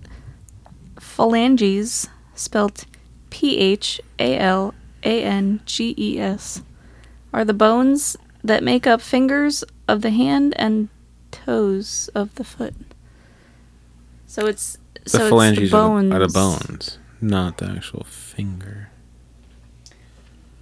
[0.99, 2.87] Phalanges, spelt
[3.31, 4.75] P H A L
[5.05, 6.63] A N G E S,
[7.33, 10.89] are the bones that make up fingers of the hand and
[11.31, 12.75] toes of the foot.
[14.27, 16.13] So it's The so phalanges it's the bones.
[16.13, 18.91] Are, the, are the bones, not the actual finger.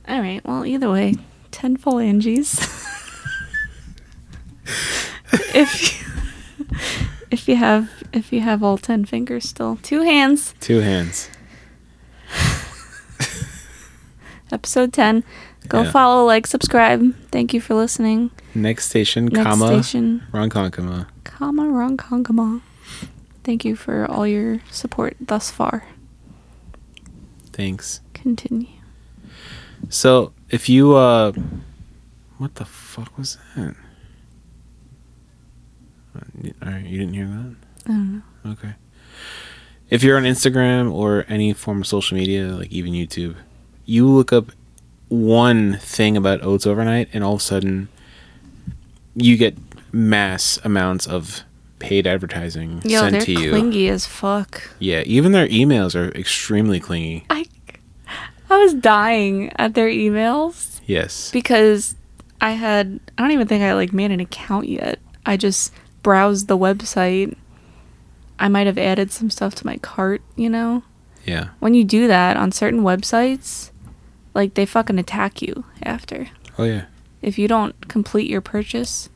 [0.06, 0.44] All right.
[0.44, 1.14] Well, either way,
[1.50, 2.60] ten phalanges.
[5.56, 6.06] if you,
[7.30, 10.54] if you have if you have all ten fingers still, two hands.
[10.60, 11.28] Two hands.
[14.52, 15.24] Episode ten.
[15.68, 15.90] Go Yeah.
[15.90, 17.12] follow, like, subscribe.
[17.32, 18.30] Thank you for listening.
[18.54, 21.06] Next station, Next comma, station, Ronkonkoma.
[21.24, 22.60] comma Ronkonkoma.
[23.42, 25.84] Thank you for all your support thus far.
[27.52, 28.00] Thanks.
[28.14, 28.68] Continue.
[29.88, 31.32] So if you uh,
[32.38, 33.74] what the fuck was that?
[36.16, 37.54] Uh, All right, you didn't hear that.
[37.86, 38.52] I don't know.
[38.52, 38.74] Okay.
[39.90, 43.36] If you're on Instagram or any form of social media, like even YouTube,
[43.84, 44.46] you look up
[45.08, 47.88] one thing about oats overnight, and all of a sudden,
[49.14, 49.56] you get
[49.92, 51.42] mass amounts of
[51.78, 53.50] paid advertising Yo, sent to you.
[53.50, 54.62] clingy as fuck.
[54.80, 57.24] Yeah, even their emails are extremely clingy.
[57.30, 57.46] I,
[58.50, 61.30] I was dying at their emails Yes.
[61.30, 61.94] because
[62.40, 64.98] I had I don't even think I like made an account yet.
[65.24, 65.72] I just
[66.06, 67.34] browsed the website.
[68.38, 70.84] I might have added some stuff to my cart, you know?
[71.24, 71.48] Yeah.
[71.58, 73.72] When you do that on certain websites,
[74.32, 76.28] like they fucking attack you after.
[76.56, 76.84] Oh yeah.
[77.22, 79.08] If you don't complete your purchase,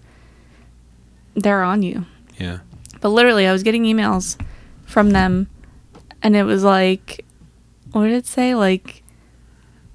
[1.37, 2.07] they're on you.
[2.41, 2.59] Yeah.
[3.01, 4.37] But literally, I was getting emails
[4.85, 5.49] from them,
[6.25, 7.25] and it was like,
[7.93, 8.57] what did it say?
[8.57, 9.05] Like,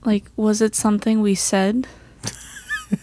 [0.06, 1.90] like was it something we said?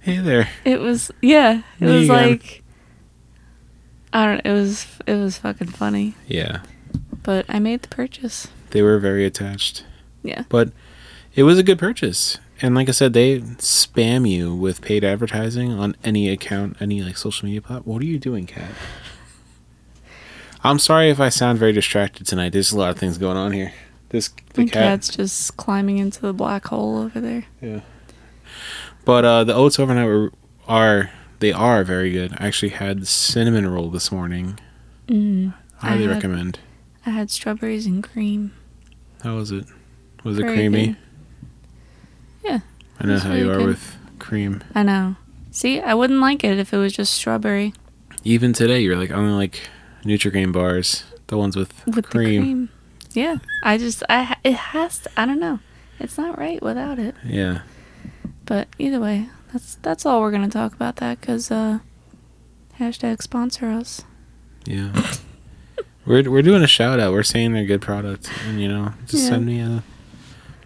[0.00, 0.48] Hey there.
[0.64, 1.60] It was yeah.
[1.78, 2.59] It was like,
[4.12, 4.40] I don't.
[4.44, 6.14] It was it was fucking funny.
[6.26, 6.60] Yeah.
[7.22, 8.48] But I made the purchase.
[8.70, 9.84] They were very attached.
[10.22, 10.44] Yeah.
[10.48, 10.72] But
[11.34, 12.38] it was a good purchase.
[12.62, 17.16] And like I said, they spam you with paid advertising on any account, any like
[17.16, 17.94] social media platform.
[17.94, 18.70] What are you doing, Kat?
[20.62, 22.52] I'm sorry if I sound very distracted tonight.
[22.52, 23.72] There's a lot of things going on here.
[24.10, 24.72] This the The cat.
[24.72, 27.44] cat's just climbing into the black hole over there.
[27.62, 27.80] Yeah.
[29.04, 30.32] But uh, the oats overnight were,
[30.68, 32.32] are they are very good.
[32.38, 34.58] I actually had cinnamon roll this morning.
[35.08, 35.54] Mm.
[35.76, 36.58] Highly I had- recommend.
[37.06, 38.52] I had strawberries and cream.
[39.22, 39.64] How was it?
[40.22, 40.86] Was it creamy?
[40.88, 40.96] good.
[42.44, 42.60] Yeah.
[43.00, 43.66] I know how you are good.
[43.68, 44.62] with cream.
[44.74, 45.16] I know.
[45.50, 47.72] See, I wouldn't like it if it was just strawberry
[48.22, 49.60] Even today, you're like, I only like
[50.04, 52.40] Nutrigrain bars, the ones with, with cream.
[52.40, 52.68] the cream.
[53.12, 55.10] Yeah, I just I it has to.
[55.16, 55.58] I don't know.
[55.98, 57.14] It's not right without it.
[57.24, 57.62] Yeah.
[58.46, 61.78] But either way, that's that's all we're gonna talk about that because uh,
[62.78, 64.02] hashtag sponsor us.
[64.66, 64.92] Yeah.
[66.06, 67.12] we're we're doing a shout out.
[67.12, 69.28] We're saying they're good products, and you know, just Yeah.
[69.30, 69.82] send me a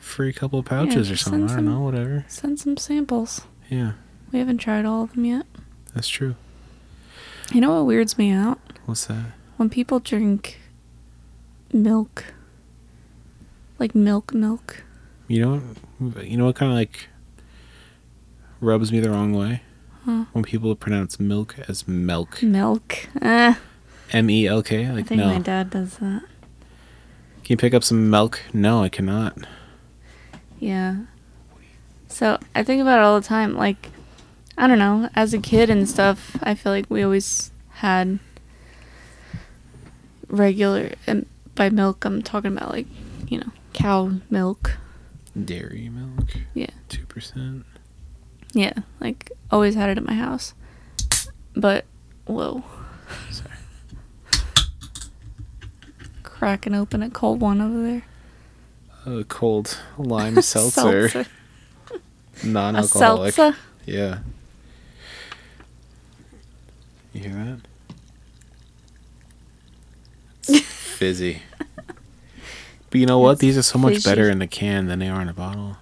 [0.00, 1.44] free couple of pouches or something.
[1.44, 2.24] I don't some- know, whatever.
[2.28, 3.42] Send some samples.
[3.70, 3.92] Yeah,
[4.32, 5.46] We haven't tried all of them yet.
[5.94, 6.34] that's true.
[7.52, 9.32] You know what weirds me out What's that?
[9.56, 10.60] when people drink
[11.72, 12.24] milk,
[13.78, 14.82] like milk, milk.
[15.28, 15.62] You know,
[16.22, 17.08] you know what kind of like
[18.64, 19.62] rubs me the wrong way
[20.04, 20.24] Huh.
[20.32, 22.42] when people pronounce milk as milk.
[22.42, 23.08] Milk.
[23.22, 23.54] Eh,
[24.12, 24.86] M E L K.
[24.86, 25.28] I Like think no.
[25.28, 26.22] my dad does that.
[27.42, 28.40] Can you pick up some milk?
[28.52, 29.36] No, I cannot.
[30.58, 30.96] Yeah.
[32.08, 33.54] So I think about it all the time.
[33.54, 33.90] Like,
[34.56, 38.18] I don't know, as a kid and stuff, I feel like we always had
[40.28, 42.86] regular, and by milk, I'm talking about like,
[43.28, 44.76] you know, cow milk.
[45.42, 46.28] Dairy milk.
[46.54, 46.70] Yeah.
[46.88, 47.64] Two percent.
[48.54, 50.54] Yeah, like always had it at my house.
[51.56, 51.84] But,
[52.26, 52.62] whoa.
[53.30, 53.50] Sorry.
[56.22, 58.02] Cracking open a cold one over there.
[59.20, 61.26] A cold lime seltzer,
[62.42, 63.34] A non-alcoholic.
[63.34, 63.58] seltzer.
[63.86, 64.18] Yeah.
[67.12, 67.58] You hear
[70.46, 70.62] that?
[70.64, 71.42] Fizzy.
[72.90, 73.38] But you know what?
[73.40, 75.76] These are so much better in the can than they are in a bottle.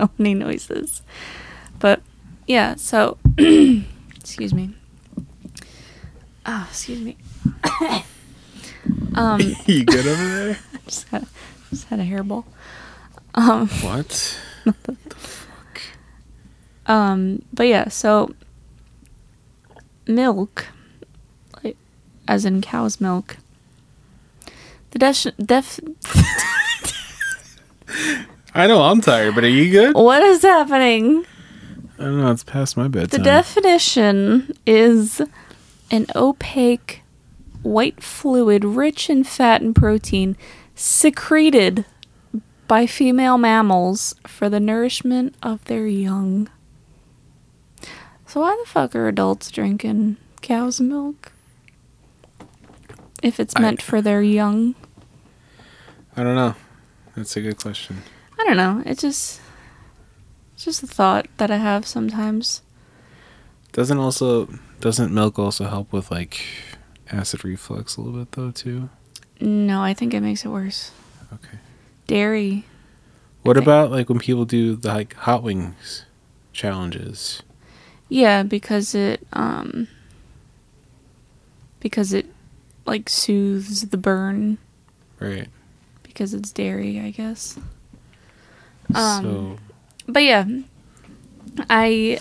[0.00, 1.02] So many noises.
[1.78, 2.02] But
[2.46, 4.74] yeah, so excuse me.
[6.46, 7.16] Oh, excuse me.
[9.14, 10.58] um, you good over there?
[10.86, 11.26] just had
[11.70, 12.44] just had a hairball.
[13.34, 14.38] Um, What?
[16.86, 18.34] um, but yeah, so
[20.06, 20.66] milk,
[21.62, 21.76] like
[22.26, 23.36] as in cow's milk.
[24.90, 25.78] The def, def
[28.54, 29.94] I know I'm tired, but are you good?
[29.94, 31.24] What is happening?
[31.98, 32.30] I don't know.
[32.30, 33.18] It's past my bedtime.
[33.18, 35.20] The definition is
[35.90, 37.02] an opaque
[37.62, 40.36] white fluid rich in fat and protein
[40.74, 41.84] secreted
[42.66, 46.48] by female mammals for the nourishment of their young.
[48.26, 51.32] So why the fuck are adults drinking cow's milk?
[53.22, 54.74] If it's I- meant for their young.
[56.16, 56.54] I don't know.
[57.16, 58.02] That's a good question.
[58.40, 58.82] I don't know.
[58.86, 59.40] It just
[60.54, 62.62] it's just a thought that I have sometimes.
[63.72, 64.48] Doesn't also
[64.80, 66.40] doesn't milk also help with like
[67.10, 68.88] acid reflux a little bit though too?
[69.40, 70.90] No, I think it makes it worse.
[71.32, 71.58] Okay.
[72.06, 72.64] Dairy.
[73.42, 76.04] What about like when people do the like hot wings
[76.52, 77.42] challenges?
[78.08, 79.86] Yeah, because it um
[81.78, 82.26] because it
[82.86, 84.58] like soothes the burn
[85.18, 85.48] Right.
[86.02, 87.58] because it's dairy, I guess.
[88.94, 89.58] Um, so
[90.06, 90.44] But yeah,
[91.68, 92.20] I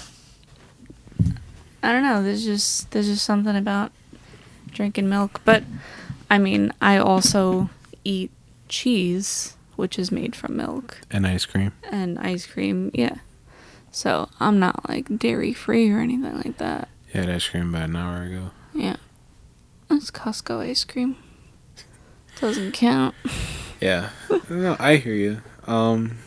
[1.82, 2.22] I don't know.
[2.24, 3.92] There's just there's just something about
[4.72, 5.42] drinking milk.
[5.46, 5.64] But
[6.30, 7.70] I mean, I also
[8.04, 8.32] eat
[8.68, 11.72] cheese, which is made from milk, and ice cream.
[11.90, 12.92] and ice cream.
[12.94, 13.18] Yeah.
[13.92, 16.90] So I'm not like dairy free or anything like that.
[17.14, 18.52] Yeah, ice cream about an hour ago.
[18.74, 18.98] Yeah.
[19.88, 21.16] that's Costco ice cream.
[22.40, 23.16] Doesn't count.
[23.82, 24.10] Yeah.
[24.50, 25.42] no, I hear you.
[25.66, 26.18] Um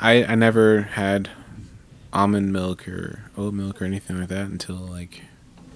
[0.00, 1.30] I I never had
[2.12, 5.22] almond milk or oat milk or anything like that until like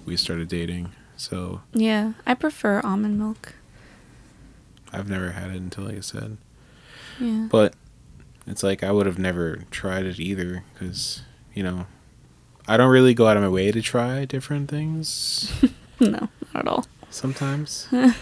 [0.05, 0.91] we started dating.
[1.17, 3.53] So Yeah, I prefer almond milk.
[4.91, 6.37] I've never had it until like I said.
[7.19, 7.47] Yeah.
[7.49, 7.73] But
[8.47, 11.21] it's like I would have never tried it either because
[11.53, 11.85] you know
[12.67, 15.51] I don't really go out of my way to try different things.
[15.99, 16.85] No, not at all.
[17.11, 18.13] Sometimes I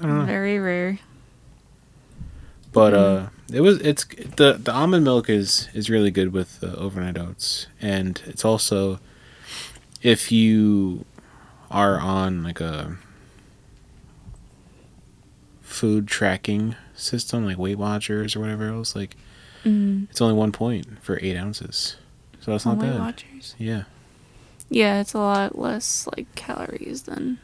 [0.00, 0.98] don't know, Very rare.
[2.72, 4.04] but uh, it was it's
[4.36, 9.00] the the almond milk is is really good with uh, overnight oats, and it's also
[10.02, 11.04] if you
[11.70, 12.96] are on like a
[15.62, 19.16] food tracking system like Weight Watchers or whatever else, like
[19.64, 20.08] Mm.
[20.10, 21.96] it's only one point for eight ounces,
[22.40, 22.98] so that's not Weight bad.
[23.00, 23.54] Watchers.
[23.58, 23.82] Yeah.
[24.70, 27.38] Yeah, it's a lot less like calories than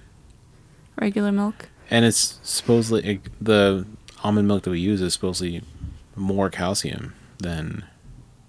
[0.99, 1.69] regular milk.
[1.91, 3.85] And it's supposedly the
[4.25, 5.63] almond milk that we use is supposedly
[6.17, 7.85] more calcium than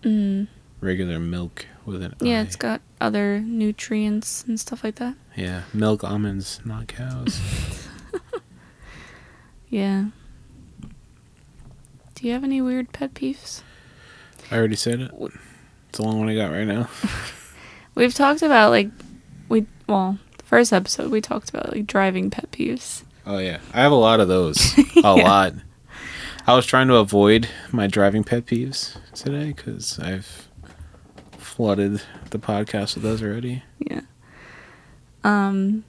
[0.04, 0.48] Mm.
[0.82, 5.16] regular milk with an Yeah, it's got other nutrients and stuff like that.
[5.36, 7.40] yeah milk almonds, not cows.
[9.70, 10.06] Yeah.
[12.16, 13.62] Do you have any weird pet peeves?
[14.50, 15.12] I already said it.
[15.20, 16.88] It's the only one I got right now.
[17.96, 18.90] We've talked about like
[19.50, 23.04] we well, the first episode we talked about like driving pet peeves.
[23.26, 24.78] Oh yeah, I have a lot of those.
[24.78, 25.10] A Yeah.
[25.12, 25.54] lot.
[26.48, 30.48] I was trying to avoid my driving pet peeves today because I've
[31.38, 33.64] flooded the podcast with those already.
[33.80, 34.02] Yeah.
[35.26, 35.84] Um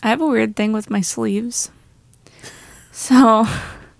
[0.00, 1.72] I have a weird thing with my sleeves.
[2.92, 3.48] So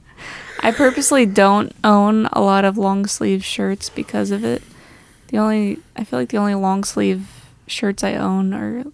[0.60, 4.62] I purposely don't own a lot of long sleeve shirts because of it.
[5.26, 7.26] The only I feel like the only long sleeve
[7.66, 8.84] shirts I own are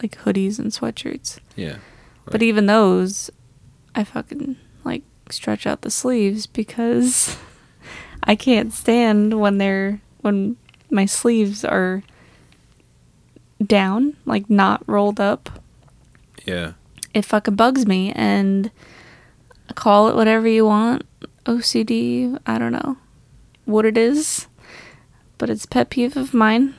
[0.00, 1.38] like hoodies and sweatshirts.
[1.54, 1.76] Yeah.
[2.24, 3.30] But even those
[3.94, 7.36] I fucking like stretch out the sleeves because
[8.22, 10.56] I can't stand when they're when
[10.90, 12.02] my sleeves are
[13.64, 15.62] down, like not rolled up.
[16.44, 16.72] Yeah.
[17.12, 18.70] It fucking bugs me and
[19.74, 21.04] call it whatever you want.
[21.46, 22.98] OCD, I don't know
[23.64, 24.46] what it is,
[25.38, 26.74] but it's pet peeve of mine.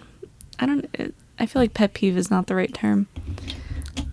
[0.60, 3.08] I don't it, I feel like pet peeve is not the right term.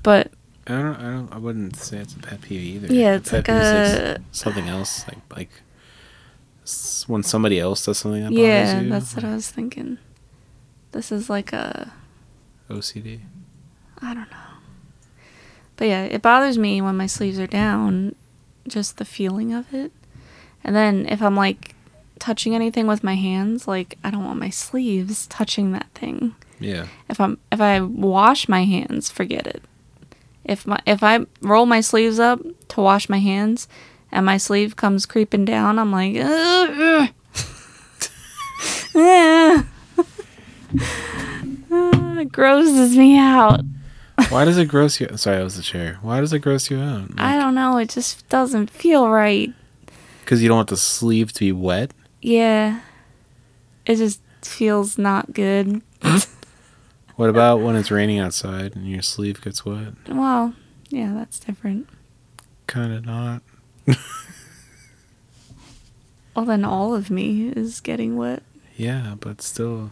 [0.03, 0.33] But
[0.69, 0.97] I don't.
[0.97, 1.33] I don't.
[1.33, 2.95] I wouldn't say it's a pet peeve either.
[2.95, 5.07] yeah, it's like a something else.
[5.09, 5.51] Like like
[7.07, 8.89] when somebody else does something that yeah, bothers you.
[8.89, 9.99] Yeah, that's what I was thinking.
[10.93, 11.93] This is like a
[12.69, 13.21] OCD.
[14.01, 14.37] I don't know.
[15.77, 18.15] But yeah, it bothers me when my sleeves are down,
[18.67, 19.93] just the feeling of it.
[20.65, 21.75] And then if I'm like
[22.19, 26.35] touching anything with my hands, like I don't want my sleeves touching that thing.
[26.61, 26.87] Yeah.
[27.09, 29.63] If I'm if I wash my hands, forget it.
[30.49, 33.69] If my if I roll my sleeves up to wash my hands
[34.11, 37.09] and my sleeve comes creeping down, I'm like "Ugh, ugh."
[39.01, 39.65] Ah.
[41.71, 43.61] Ah, it grosses me out.
[44.31, 45.09] Why does it gross you?
[45.17, 45.99] Sorry, that was the chair.
[46.03, 47.11] Why does it gross you out?
[47.17, 47.77] I don't know.
[47.77, 49.53] It just doesn't feel right.
[50.21, 51.93] Because you don't want the sleeve to be wet.
[52.21, 52.81] Yeah.
[53.87, 55.83] It just feels not good.
[57.19, 59.89] What about when it's raining outside and your sleeve gets wet?
[60.09, 60.55] Well,
[60.89, 61.89] yeah, that's different.
[62.69, 63.43] Kind of not.
[66.37, 68.45] Well, then all of me is getting wet.
[68.77, 69.91] Yeah, but still,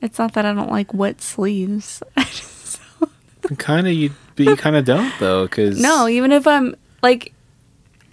[0.00, 2.00] It's not that I don't like wet sleeves.
[2.16, 2.80] I just
[3.58, 7.32] kind of you, but you kind of don't though, because No, even if I'm like,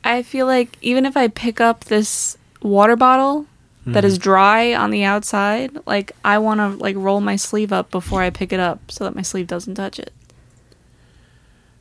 [0.03, 3.45] I feel like even if I pick up this water bottle
[3.85, 4.21] that is hmm.
[4.21, 8.29] dry on the outside, like I want to like roll my sleeve up before I
[8.29, 10.13] pick it up so that my sleeve doesn't touch it.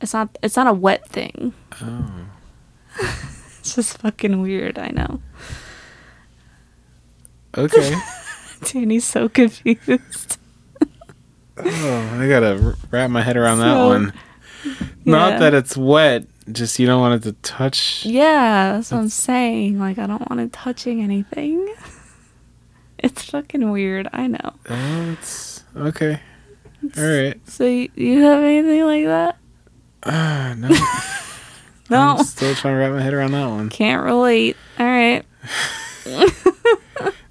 [0.01, 0.37] It's not.
[0.43, 1.53] It's not a wet thing.
[1.81, 2.11] Oh.
[3.63, 4.77] It's just fucking weird.
[4.77, 5.21] I know.
[7.57, 7.95] Okay.
[8.65, 10.37] Danny's so confused.
[11.57, 14.13] oh, I gotta wrap my head around that So, one.
[15.05, 18.05] Not that it's wet, just you don't want it to touch.
[18.05, 19.79] Yeah, that's what I'm saying.
[19.79, 21.73] Like I don't want it touching anything.
[22.99, 24.07] It's fucking weird.
[24.13, 24.53] I know.
[24.69, 26.21] Oh, it's okay.
[26.97, 27.37] All right.
[27.49, 29.37] So you, you have anything like that?
[30.03, 30.69] Uh, no,
[31.89, 32.15] No.
[32.17, 33.69] I'm still trying to wrap my head around that one.
[33.69, 34.55] Can't relate.
[34.79, 35.25] All right.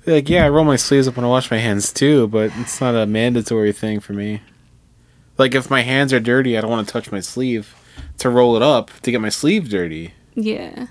[0.05, 2.81] Like, yeah, I roll my sleeves up when I wash my hands too, but it's
[2.81, 4.41] not a mandatory thing for me.
[5.39, 7.77] Like, if my hands are dirty, I don't want to touch my sleeve
[8.19, 10.15] to roll it up to get my sleeve dirty.
[10.35, 10.87] Yeah.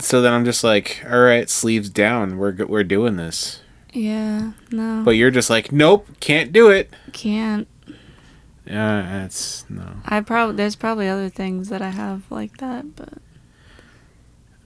[0.00, 2.38] So then I'm just like, all right, sleeves down.
[2.38, 3.62] We're we're doing this.
[3.92, 4.52] Yeah.
[4.70, 5.02] No.
[5.04, 6.92] But you're just like, nope, can't do it.
[7.12, 7.66] can't.
[8.66, 9.94] Yeah, it's no.
[10.04, 13.14] I probably there's probably other things that I have like that, but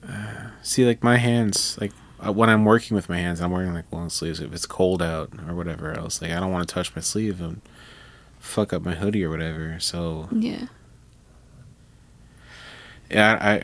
[0.62, 1.92] See, like my hands, like
[2.24, 4.40] uh, when I'm working with my hands, I'm wearing like long sleeves.
[4.40, 7.40] If it's cold out or whatever else, like I don't want to touch my sleeve
[7.40, 7.60] and
[8.38, 9.78] fuck up my hoodie or whatever.
[9.80, 10.66] So yeah.
[13.12, 13.62] Yeah, I,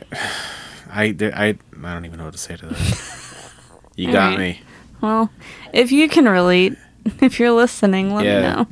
[0.91, 3.05] I, I, I don't even know what to say to that.
[3.95, 4.39] You got Alright.
[4.39, 4.61] me.
[5.01, 5.29] Well,
[5.73, 6.73] if you can relate,
[7.21, 8.35] if you're listening, let Yeah.
[8.35, 8.67] me know.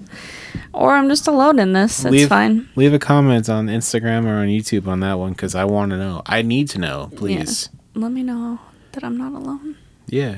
[0.71, 2.05] Or I'm just alone in this.
[2.05, 2.69] It's Leave- fine.
[2.77, 5.97] Leave a comment on Instagram or on YouTube on that one because I want to
[5.97, 6.21] know.
[6.25, 7.67] I need to know, please.
[7.93, 8.59] Let me know
[8.93, 9.75] that I'm not alone.
[10.05, 10.37] Yeah,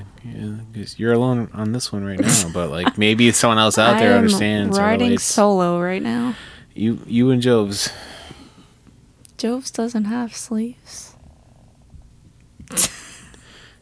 [0.71, 4.09] because you're alone on this one right now, but like maybe someone else out there
[4.13, 6.33] I am understands or riding solo right now.
[6.73, 7.91] you, you and Joves.
[9.39, 11.15] Joves doesn't have sleeves.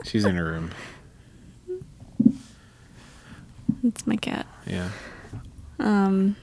[0.03, 0.69] She's in her room.
[3.83, 4.45] It's my cat.
[4.67, 4.91] Yeah.
[5.79, 6.35] Um,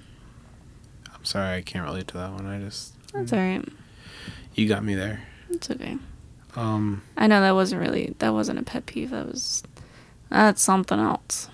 [1.14, 2.44] I'm sorry, I can't relate to that one.
[2.46, 3.64] I just that's alright.
[4.56, 5.22] you got me there.
[5.48, 5.96] It's okay.
[6.56, 9.10] Um, I know that wasn't really that wasn't a pet peeve.
[9.10, 9.62] That was
[10.28, 11.48] that's something else.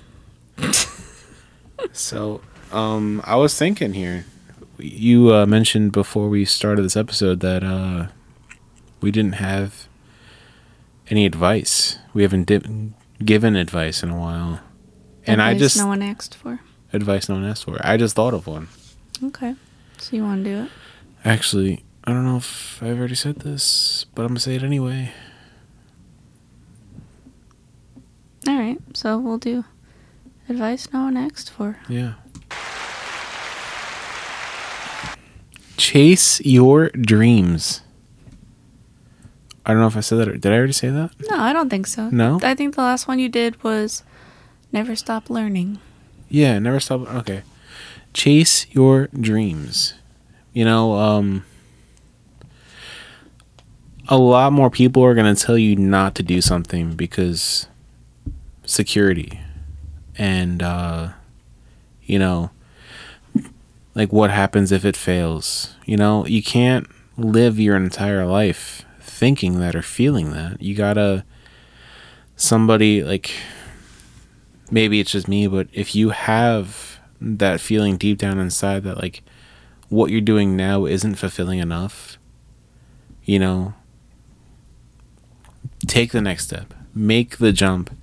[1.93, 2.41] so
[2.73, 4.25] um, I was thinking here.
[4.81, 8.09] You uh, mentioned before we started this episode that uh,
[9.01, 9.87] we didn't have
[11.09, 11.99] any advice.
[12.15, 12.93] We haven't di-
[13.25, 14.61] given advice in a while,
[15.27, 16.61] and I just no one asked for.
[16.93, 17.79] advice no one asked for.
[17.85, 18.69] I just thought of one.
[19.23, 19.55] Okay,
[19.99, 20.71] so you want to do it?
[21.25, 25.13] Actually, I don't know if I've already said this, but I'm gonna say it anyway.
[28.49, 29.65] All right, so we'll do
[30.49, 31.79] advice no one asked for.
[31.89, 32.15] Yeah.
[35.81, 37.81] Chase your dreams.
[39.65, 40.29] I don't know if I said that.
[40.29, 41.11] Or, did I already say that?
[41.31, 42.11] No, I don't think so.
[42.11, 42.39] No?
[42.43, 44.03] I think the last one you did was
[44.73, 45.79] never stop learning.
[46.29, 47.09] Yeah, never stop.
[47.15, 47.45] Okay.
[48.13, 49.95] Chase your dreams.
[50.53, 51.47] You know, um,
[54.07, 57.69] a lot more people are going to tell you not to do something because
[58.67, 59.41] security
[60.19, 61.13] and, uh,
[62.05, 62.51] you know,
[64.01, 65.75] like what happens if it fails.
[65.85, 66.87] You know, you can't
[67.19, 70.63] live your entire life thinking that or feeling that.
[70.63, 71.23] You gotta,
[72.35, 73.31] somebody like,
[74.71, 79.23] maybe it's just me, but if you have that feeling deep down inside that like
[79.91, 82.17] what you're doing now isn't fulfilling enough,
[83.25, 83.75] you know,
[85.87, 87.95] take the next step, make the jump.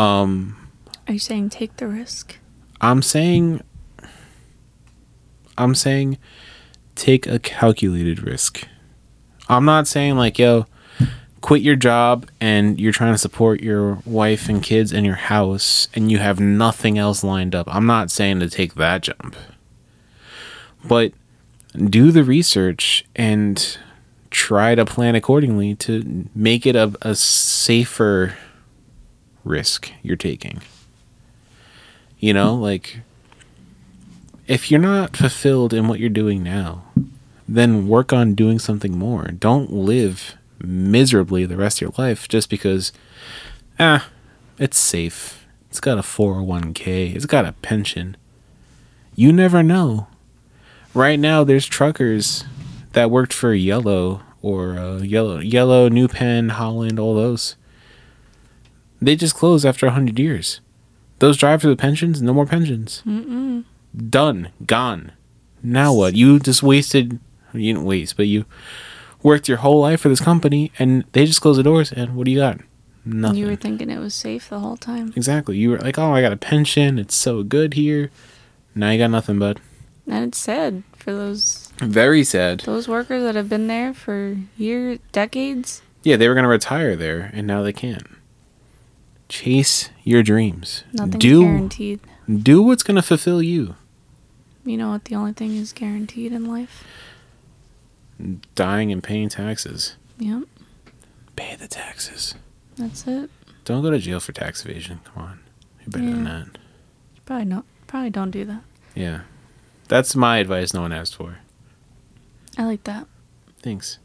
[0.00, 0.68] Um,
[1.06, 2.38] Are you saying take the risk?
[2.80, 3.62] I'm saying,
[5.58, 6.18] I'm saying,
[6.94, 8.66] take a calculated risk.
[9.48, 10.66] I'm not saying like, yo,
[11.40, 15.88] quit your job and you're trying to support your wife and kids and your house
[15.94, 17.72] and you have nothing else lined up.
[17.72, 19.36] I'm not saying to take that jump.
[20.84, 21.12] But
[21.76, 23.78] do the research and
[24.30, 28.36] try to plan accordingly to make it a, a safer
[29.44, 30.60] risk you're taking.
[32.18, 33.00] You know, like
[34.46, 36.84] if you're not fulfilled in what you're doing now,
[37.48, 39.24] then work on doing something more.
[39.28, 42.92] Don't live miserably the rest of your life just because
[43.78, 44.08] ah,
[44.58, 45.46] it's safe.
[45.68, 47.14] It's got a 401k.
[47.14, 48.16] It's got a pension.
[49.14, 50.08] You never know.
[50.94, 52.44] Right now there's truckers
[52.92, 57.56] that worked for Yellow or uh, Yellow, Yellow, New Penn, Holland, all those.
[59.00, 60.60] They just close after hundred years.
[61.18, 63.02] Those drivers with pensions, no more pensions.
[63.06, 63.64] Mm-mm.
[63.96, 65.12] Done, gone.
[65.62, 66.14] Now what?
[66.14, 67.18] You just wasted.
[67.52, 68.44] You didn't waste, but you
[69.22, 71.92] worked your whole life for this company, and they just close the doors.
[71.92, 72.60] And what do you got?
[73.04, 73.38] Nothing.
[73.38, 75.12] You were thinking it was safe the whole time.
[75.16, 75.56] exactly.
[75.56, 76.98] You were like, "Oh, I got a pension.
[76.98, 78.10] It's so good here."
[78.74, 79.60] Now you got nothing, bud.
[80.08, 82.60] And it's sad for those Very sad.
[82.60, 85.82] those workers that have been there for years, decades.
[86.02, 88.06] Yeah, they were gonna retire there, and now they can't.
[89.28, 90.84] Chase your dreams.
[90.92, 92.00] Nothing's do guaranteed.
[92.28, 93.74] do what's gonna fulfill you.
[94.66, 96.84] You know what the only thing is guaranteed in life?
[98.54, 99.96] Dying and paying taxes.
[100.18, 100.44] Yep,
[101.36, 102.34] Pay the taxes.
[102.76, 103.30] that's it.
[103.64, 105.00] Don't go to jail for tax evasion.
[105.04, 105.40] Come on,
[105.80, 106.58] you're better than that.
[107.24, 107.64] Probably not.
[107.86, 108.62] Probably don't do that.
[108.94, 109.20] Yeah,
[109.88, 110.72] that's my advice.
[110.74, 111.38] No one asked for.
[112.58, 113.06] I like that.
[113.62, 113.98] Thanks.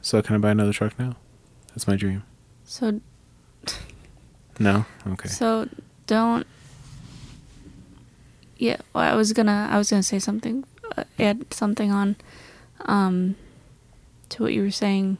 [0.00, 1.16] So can I buy another truck now?
[1.68, 2.22] That's my dream.
[2.64, 3.00] So
[4.60, 4.86] No.
[5.08, 5.28] Okay.
[5.28, 5.68] so
[6.06, 6.46] don't.
[8.58, 10.64] Yeah, well, I was gonna I was gonna say something,
[10.96, 12.16] uh, add something on,
[12.86, 13.36] um,
[14.30, 15.18] to what you were saying.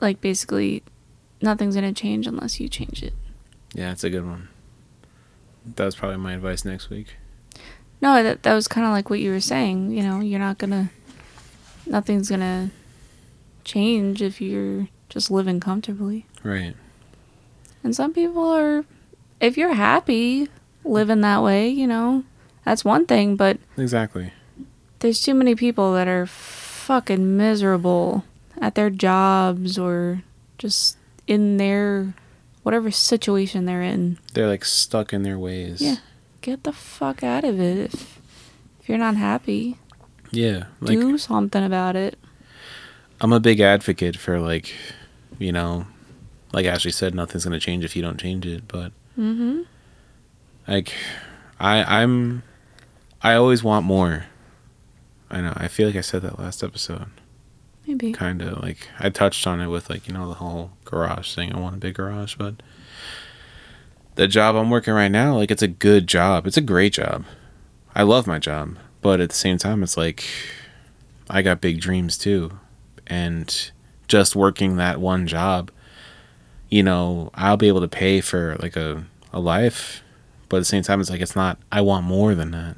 [0.00, 0.82] Like basically,
[1.42, 3.12] nothing's gonna change unless you change it.
[3.74, 4.48] Yeah, that's a good one.
[5.76, 7.16] That was probably my advice next week.
[8.00, 9.90] No, that that was kind of like what you were saying.
[9.90, 10.90] You know, you're not gonna,
[11.84, 12.70] nothing's gonna
[13.64, 16.26] change if you're just living comfortably.
[16.42, 16.74] Right.
[17.84, 18.84] And some people are,
[19.40, 20.48] if you're happy
[20.88, 22.24] living that way, you know,
[22.64, 23.36] that's one thing.
[23.36, 24.32] But Exactly.
[25.00, 28.24] there's too many people that are fucking miserable
[28.60, 30.22] at their jobs or
[30.58, 32.14] just in their
[32.62, 34.18] whatever situation they're in.
[34.34, 35.80] They're like stuck in their ways.
[35.80, 35.96] Yeah.
[36.40, 37.78] Get the fuck out of it.
[37.78, 38.20] If,
[38.80, 39.76] if you're not happy,
[40.30, 40.64] Yeah.
[40.80, 42.18] Like do something about it.
[43.20, 44.72] I'm a big advocate for like,
[45.38, 45.86] you know,
[46.52, 48.66] like Ashley said, nothing's gonna change if you don't change it.
[48.68, 49.62] But Mm-hmm.
[50.68, 50.94] Like,
[51.58, 52.42] I I'm,
[53.22, 54.26] I always want more.
[55.30, 55.52] I know.
[55.56, 57.06] I feel like I said that last episode.
[57.86, 58.12] Maybe.
[58.12, 61.54] Kind of like I touched on it with like you know the whole garage thing.
[61.54, 62.62] I want a big garage, but
[64.14, 66.46] the job I'm working right now, like it's a good job.
[66.46, 67.24] It's a great job.
[67.94, 70.24] I love my job, but at the same time, it's like
[71.30, 72.58] I got big dreams too,
[73.06, 73.70] and
[74.06, 75.70] just working that one job,
[76.68, 80.02] you know, I'll be able to pay for like a a life,
[80.48, 81.58] but at the same time, it's like it's not.
[81.70, 82.76] I want more than that,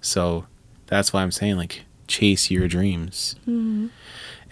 [0.00, 0.46] so
[0.86, 3.36] that's why I'm saying like chase your dreams.
[3.42, 3.88] Mm-hmm.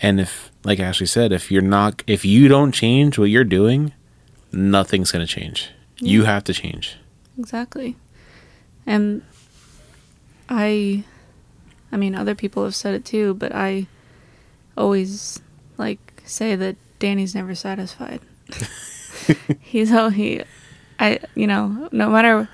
[0.03, 3.93] And if, like Ashley said, if you're not, if you don't change what you're doing,
[4.53, 5.71] nothing's gonna change.
[5.99, 6.97] You have to change.
[7.39, 7.97] Exactly.
[8.87, 9.23] And
[10.49, 11.05] I
[11.93, 13.87] I mean other people have said it too, but I
[14.77, 15.41] always
[15.77, 18.21] like say that Danny's never satisfied.
[19.61, 20.43] he's how he
[21.01, 22.49] I you know, no matter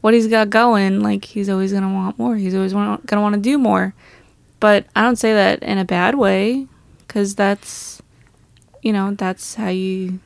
[0.00, 2.36] what he's got going, like he's always going to want more.
[2.36, 3.94] He's always want, going to want to do more.
[4.60, 6.66] But I don't say that in a bad way
[7.08, 8.00] cuz that's
[8.82, 10.20] you know, that's how you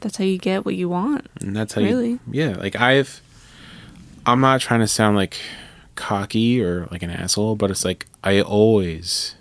[0.00, 1.28] that's how you get what you want.
[1.40, 2.10] And that's how Really?
[2.10, 2.56] you, yeah.
[2.56, 3.20] Like I've,
[4.26, 5.36] I'm not trying to sound like
[5.94, 9.34] cocky or like an asshole, but it's like I always,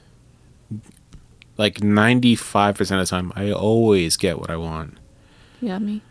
[1.58, 4.98] like 95% of the time, I always get what I want.
[5.62, 6.02] You got me.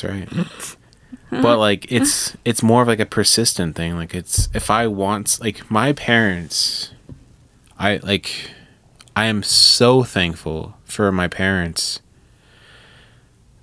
[0.00, 0.76] That's right.
[1.30, 3.96] but like it's it's more of like a persistent thing.
[3.96, 6.92] Like it's if I want like my parents
[7.78, 8.50] I like
[9.14, 12.00] I am so thankful for my parents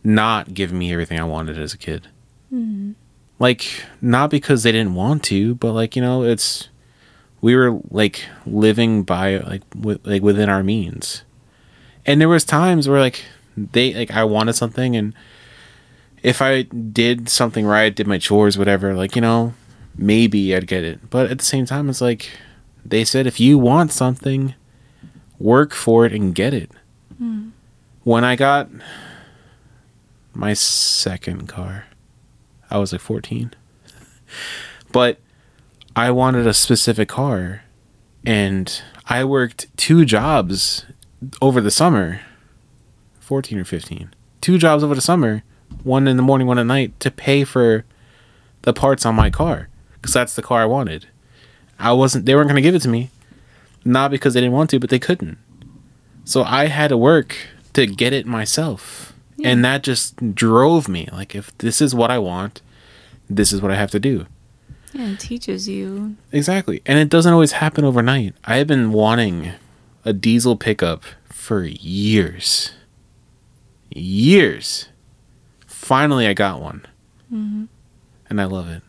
[0.03, 2.07] not giving me everything I wanted as a kid.
[2.53, 2.91] Mm-hmm.
[3.39, 6.69] Like not because they didn't want to, but like you know, it's
[7.41, 11.23] we were like living by like with, like within our means.
[12.05, 13.23] And there was times where like
[13.57, 15.13] they like I wanted something and
[16.25, 19.53] if I did something right, did my chores, whatever, like, you know,
[19.95, 21.11] maybe I'd get it.
[21.11, 22.31] But at the same time, it's like
[22.83, 24.55] they said if you want something,
[25.37, 26.71] work for it and get it.
[27.19, 27.49] Hmm.
[28.03, 28.69] When I got
[30.33, 31.85] my second car,
[32.71, 33.53] I was like 14.
[34.91, 35.19] But
[35.95, 37.61] I wanted a specific car
[38.25, 40.87] and I worked two jobs
[41.39, 42.21] over the summer
[43.19, 45.43] 14 or 15 two jobs over the summer
[45.83, 47.85] one in the morning one at night to pay for
[48.63, 51.07] the parts on my car because that's the car i wanted
[51.79, 53.09] i wasn't they weren't going to give it to me
[53.83, 55.37] not because they didn't want to but they couldn't
[56.23, 57.35] so i had to work
[57.73, 59.13] to get it myself
[59.43, 62.61] and that just drove me like if this is what i want
[63.29, 64.25] this is what i have to do
[64.93, 66.15] Yeah, it teaches you.
[66.31, 66.81] Exactly.
[66.85, 68.33] And it doesn't always happen overnight.
[68.45, 69.51] I have been wanting
[70.05, 72.71] a diesel pickup for years.
[73.91, 74.87] Years.
[75.85, 76.83] Finally, I got one.
[77.31, 77.65] Mm-hmm.
[78.27, 78.81] And I love it.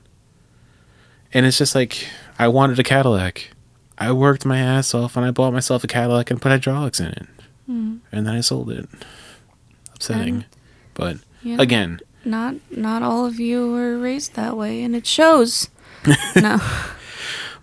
[1.35, 3.51] And it's just like, I wanted a Cadillac.
[3.99, 7.09] I worked my ass off and I bought myself a Cadillac and put hydraulics in
[7.09, 7.27] it.
[7.71, 7.97] Mm-hmm.
[8.13, 8.89] And then I sold it.
[9.95, 10.35] Upsetting.
[10.37, 10.45] And-
[10.95, 15.69] but know, again, not not all of you were raised that way, and it shows.
[16.37, 16.59] no.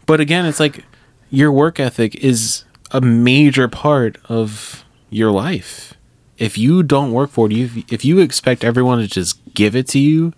[0.06, 0.86] But again, it's like
[1.32, 5.93] your work ethic is a major part of your life.
[6.38, 9.88] If you don't work for it, you, if you expect everyone to just give it
[9.90, 10.34] to you,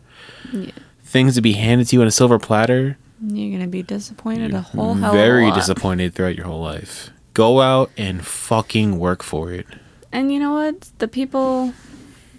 [0.52, 0.72] Yeah.
[1.04, 4.62] things to be handed to you on a silver platter, You're gonna be disappointed a
[4.62, 5.56] whole hell very lot.
[5.56, 7.10] disappointed throughout your whole life.
[7.34, 9.66] Go out and fucking work for it.
[10.12, 10.90] And you know what?
[11.00, 11.74] The people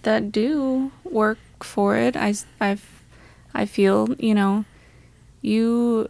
[0.03, 2.83] that do work for it, I, I've-
[3.55, 4.65] I feel, you know,
[5.41, 6.09] you.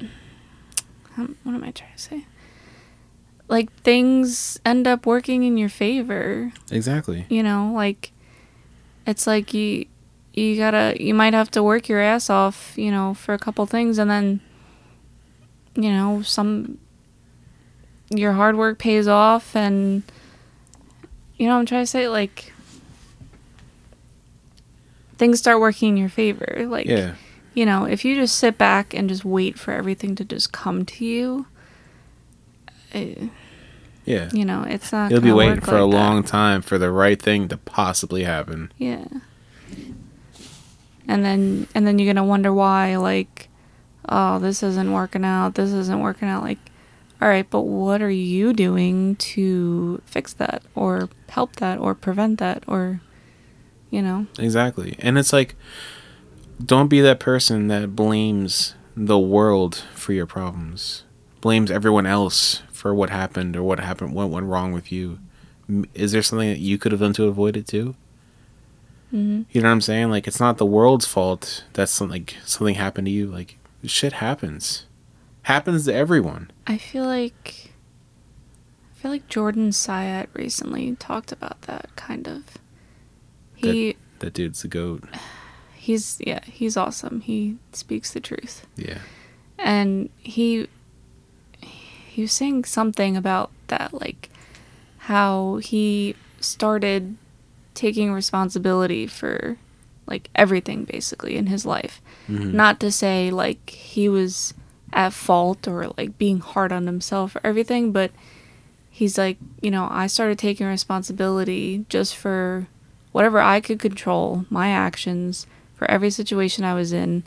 [1.16, 2.26] What am I trying to say?
[3.50, 6.52] Like, things end up working in your favor.
[6.70, 7.26] Exactly.
[7.28, 8.12] You know, like,
[9.06, 9.86] it's like you.
[10.32, 13.66] You gotta, you might have to work your ass off, you know, for a couple
[13.66, 14.40] things, and then,
[15.74, 16.78] you know, some,
[18.10, 20.04] your hard work pays off, and,
[21.36, 22.52] you know, what I'm trying to say, like,
[25.18, 26.66] things start working in your favor.
[26.68, 27.14] Like, Yeah.
[27.54, 30.84] you know, if you just sit back and just wait for everything to just come
[30.86, 31.46] to you,
[32.94, 33.14] eh,
[34.10, 34.30] Yeah.
[34.32, 35.10] you know, it's not.
[35.10, 35.86] You'll be waiting for a that.
[35.86, 38.72] long time for the right thing to possibly happen.
[38.76, 39.04] Yeah.
[41.06, 43.48] And then and then you're gonna wonder why, like,
[44.08, 45.54] oh, this isn't working out.
[45.54, 46.42] This isn't working out.
[46.42, 46.58] Like,
[47.20, 52.38] all right, but what are you doing to fix that, or help that, or prevent
[52.38, 53.02] that, or,
[53.90, 54.26] you know?
[54.38, 54.96] Exactly.
[55.00, 55.54] And it's like,
[56.64, 61.04] don't be that person that blames the world for your problems,
[61.42, 65.18] blames everyone else for what happened or what happened, what went wrong with you.
[65.94, 67.94] Is there something that you could have done to avoid it too?
[69.10, 70.10] hmm You know what I'm saying?
[70.10, 73.26] Like, it's not the world's fault that something like something happened to you.
[73.26, 74.86] Like, shit happens,
[75.42, 76.50] happens to everyone.
[76.66, 77.72] I feel like
[78.96, 82.42] I feel like Jordan Syatt recently talked about that kind of.
[83.54, 85.04] He That dude's the goat.
[85.74, 87.20] he's yeah he's awesome.
[87.20, 88.66] He speaks the truth.
[88.76, 88.98] Yeah.
[89.58, 90.66] and he
[92.20, 94.28] he was saying something about that like
[94.98, 97.16] how he started
[97.72, 99.56] taking responsibility for
[100.06, 102.52] like everything basically in his life Mhm.
[102.52, 104.52] not to say like he was
[104.92, 108.10] at fault or like being hard on himself or everything but
[108.90, 112.66] he's like you know i started taking responsibility just for
[113.12, 117.22] whatever i could control my actions for every situation i was in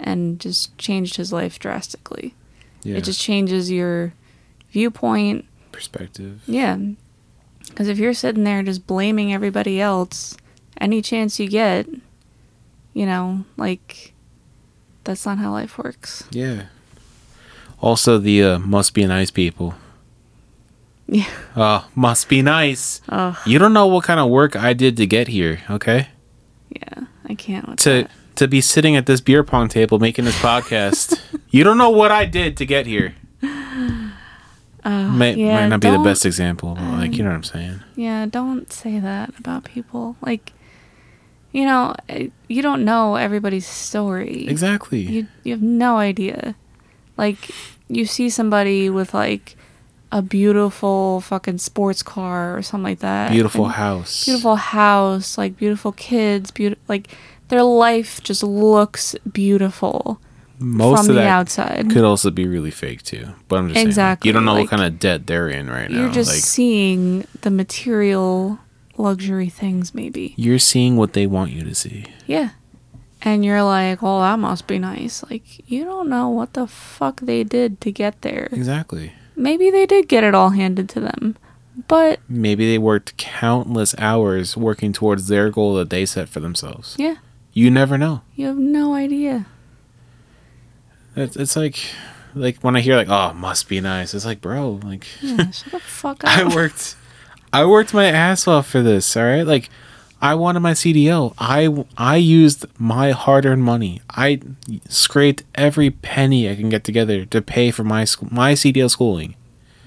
[0.00, 2.32] and just changed his life drastically
[2.84, 2.96] Yeah.
[2.96, 4.14] it just changes your
[4.70, 6.42] viewpoint perspective.
[6.46, 6.76] yeah
[7.68, 10.36] because if you're sitting there just blaming everybody else
[10.80, 11.86] any chance you get
[12.94, 14.12] you know like
[15.04, 16.64] that's not how life works Yeah.
[17.80, 19.74] Also, the uh, must be nice people.
[21.06, 23.00] yeah Uh, must be nice.
[23.08, 26.08] oh You don't know what kind of work I did to get here, okay?
[26.70, 28.10] yeah i can't To that.
[28.34, 31.18] to be sitting at this beer pong table making this podcast.
[31.50, 33.14] you don't know what I did to get here.
[34.84, 37.42] Uh, May, yeah, might not be the best example, but like you know what I'm
[37.44, 37.80] saying.
[37.96, 40.52] yeah don't say that about people like
[41.52, 45.00] you know eh, you don't know everybody's story Exactly.
[45.00, 46.54] you you have no idea.
[47.16, 47.50] Like
[47.88, 49.56] you see somebody with like
[50.12, 53.30] a beautiful fucking sports car or something like that.
[53.32, 54.24] beautiful and house.
[54.24, 57.08] beautiful house, like beautiful kids, beautiful like
[57.48, 60.20] their life just looks beautiful
[60.60, 61.90] Most from of the that outside.
[61.90, 63.28] could also be really fake too.
[63.48, 65.48] But I'm just saying, like, Exactly, you don't know like, what kind of debt they're
[65.48, 66.00] in right now.
[66.02, 68.58] You're just like seeing the material
[68.96, 70.34] luxury things maybe.
[70.36, 72.04] you're seeing what they want you to see.
[72.26, 72.50] Yeah.
[73.22, 77.20] And you're like, "Oh, that must be nice." Like you don't know what the fuck
[77.20, 78.48] they did to get there.
[78.52, 79.12] Exactly.
[79.36, 81.36] Maybe they did get it all handed to them.
[81.86, 86.96] But Maybe they worked countless hours working towards their goal that they set for themselves.
[86.98, 87.16] yeah,
[87.52, 88.22] You never know.
[88.34, 89.46] you have no idea.
[91.18, 91.78] It's, it's like,
[92.34, 95.72] like when I hear like, "Oh, must be nice." It's like, bro, like Yeah, shut
[95.72, 96.30] the fuck up.
[96.30, 96.96] I worked,
[97.52, 99.16] I worked my ass off for this.
[99.16, 99.70] All right, like
[100.20, 101.34] I wanted my CDL.
[101.38, 104.00] I I used my hard-earned money.
[104.10, 104.40] I
[104.88, 109.34] scraped every penny I can get together to pay for my sc- my CDL schooling.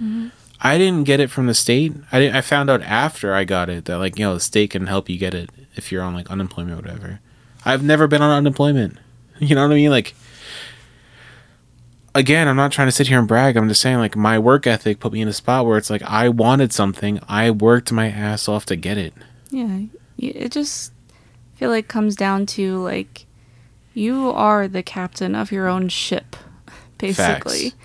[0.02, 0.30] Mm-hmm.
[0.62, 1.94] I didn't get it from the state.
[2.12, 4.72] I didn't, I found out after I got it that like you know the state
[4.72, 7.20] can help you get it if you're on like unemployment or whatever.
[7.66, 8.98] I've never been on unemployment.
[9.42, 9.90] You know what I mean?
[9.90, 10.14] Like
[12.14, 13.58] again, I'm not trying to sit here and brag.
[13.58, 16.04] I'm just saying, like, my work ethic put me in a spot where it's like
[16.04, 17.20] I wanted something.
[17.28, 19.14] I worked my ass off to get it.
[19.50, 19.82] Yeah,
[20.18, 20.94] it just
[21.56, 23.26] I feel like comes down to like
[23.94, 26.36] you are the captain of your own ship,
[26.98, 27.70] basically.
[27.70, 27.76] Facts.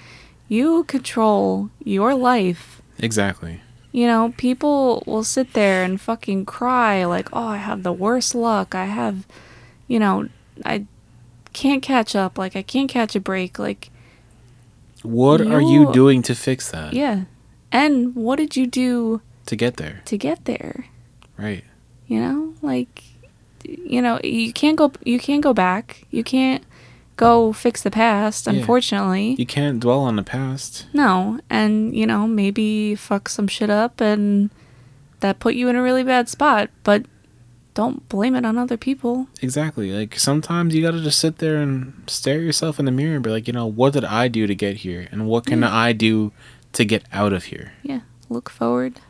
[0.48, 2.80] You control your life.
[2.98, 3.60] Exactly.
[3.90, 8.34] You know, people will sit there and fucking cry like, "Oh, I have the worst
[8.34, 8.74] luck.
[8.74, 9.26] I have,
[9.88, 10.28] you know,
[10.64, 10.86] I
[11.52, 12.38] can't catch up.
[12.38, 13.58] Like I can't catch a break.
[13.58, 13.90] Like,
[15.06, 16.92] What are you You- doing to fix that?
[16.92, 17.24] yeah.
[17.72, 20.00] And what did you do To get there.
[20.06, 20.86] to get there?
[21.38, 21.64] Right.
[22.08, 23.02] you know like
[23.64, 26.62] you know you can't go you can't go back you can't
[27.16, 28.52] go fix the past Yeah.
[28.54, 30.86] unfortunately You can't dwell on the past.
[30.94, 34.50] no and you know maybe fuck some shit up and
[35.20, 37.04] that put you in a really bad spot but
[37.76, 39.92] don't blame it on other people Exactly.
[39.92, 43.30] Like sometimes you gotta just sit there and stare yourself in the mirror and be
[43.30, 45.06] like, you know, what did I do to get here?
[45.12, 45.74] And what can Yeah.
[45.76, 46.32] I do
[46.72, 47.72] to get out of here?
[47.82, 49.00] yeah look forward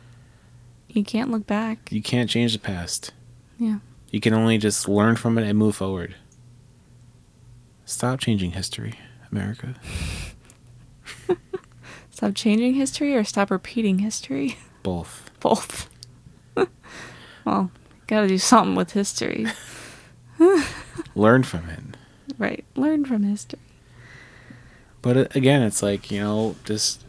[0.89, 3.11] you can't look back You can't change the past.
[3.57, 3.79] Yeah.
[4.11, 6.15] You can only just learn from it and move forward.
[7.85, 8.93] Stop changing history,
[9.31, 9.75] America.
[12.11, 15.29] stop changing history or stop repeating history Both.
[15.39, 15.89] both
[17.45, 17.71] well
[18.07, 19.45] gotta do something with history
[21.15, 21.79] Learn from it.
[22.37, 23.59] right learn from history
[25.01, 27.03] But uh, again, it's like, you know, just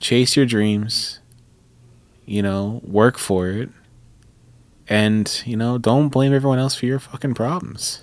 [0.00, 1.20] chase your dreams,
[2.26, 3.70] you know, work for it,
[4.88, 8.02] and, you know, don't blame everyone else for your fucking problems.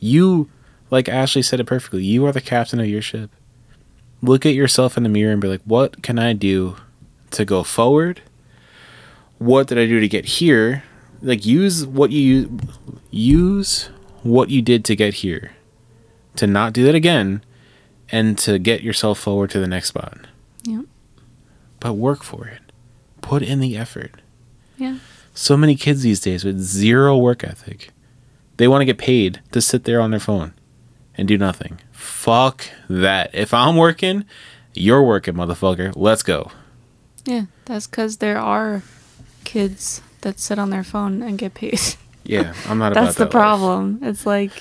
[0.00, 0.48] You,
[0.90, 3.30] like Ashley said it perfectly, you are the captain of your ship.
[4.22, 6.76] Look at yourself in the mirror and be like, what can I do
[7.32, 8.22] to go forward?
[9.40, 10.84] What did I do to get here?
[11.22, 12.58] Like, use what you
[13.10, 13.88] use
[14.22, 15.52] what you did to get here
[16.36, 17.42] to not do that again
[18.10, 20.26] and to get yourself forward to the next spot.
[20.64, 20.84] Yep.
[21.80, 22.60] But work for it.
[23.22, 24.20] Put in the effort.
[24.76, 24.98] Yeah.
[25.32, 27.92] So many kids these days with zero work ethic.
[28.58, 30.52] They want to get paid to sit there on their phone
[31.14, 31.80] and do nothing.
[31.92, 33.30] Fuck that.
[33.32, 34.26] If I'm working,
[34.74, 35.94] you're working, motherfucker.
[35.96, 36.50] Let's go.
[37.24, 38.82] Yeah, that's because there are
[39.44, 41.80] kids that sit on their phone and get paid.
[42.24, 43.30] Yeah, I'm not about that's the that life.
[43.32, 43.98] problem.
[44.02, 44.52] It's like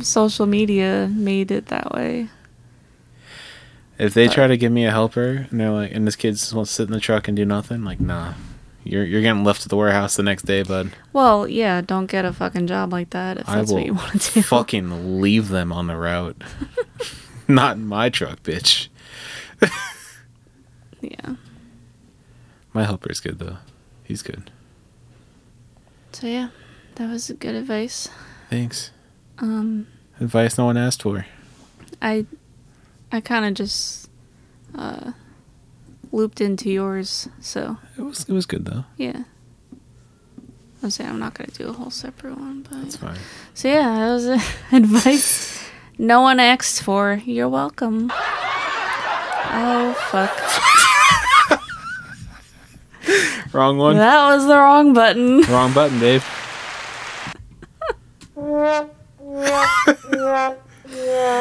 [0.00, 2.28] social media made it that way.
[3.98, 6.32] If they But- try to give me a helper and they're like, and this kid
[6.32, 8.34] just wants to sit in the truck and do nothing, like, nah,
[8.84, 10.92] you're you're getting left at the warehouse the next day, bud.
[11.12, 14.20] Well, yeah, don't get a fucking job like that if I that's what you want
[14.22, 14.42] to do.
[14.44, 16.40] fucking leave them on the route.
[17.48, 18.88] Not in my truck, bitch.
[21.00, 21.34] Yeah.
[22.72, 23.58] My helper's good though.
[24.08, 24.50] He's good.
[26.12, 26.48] So yeah,
[26.94, 28.08] that was good advice.
[28.48, 28.90] Thanks.
[29.38, 29.86] Um,
[30.18, 31.26] Advice no one asked for.
[32.00, 32.24] I,
[33.12, 34.08] I kind of just,
[34.74, 35.12] uh,
[36.10, 37.28] looped into yours.
[37.40, 38.84] So It was it was good though.
[38.96, 39.24] yeah.
[40.82, 43.18] I'm saying I'm not gonna do a whole separate one, but That's fine.
[43.52, 44.40] So yeah, that was uh,
[44.72, 45.62] advice
[45.98, 47.20] no one asked for.
[47.26, 48.10] You're welcome.
[49.50, 51.60] Oh fuck.
[53.52, 53.96] Wrong one.
[53.96, 55.42] That was the wrong button.
[55.42, 56.24] Wrong button, Dave.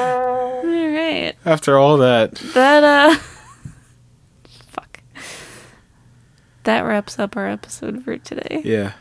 [0.06, 1.36] Alright.
[1.46, 3.16] After all that, That uh
[4.70, 5.00] fuck.
[6.64, 8.62] That wraps up our episode for today.
[8.64, 8.94] yeah.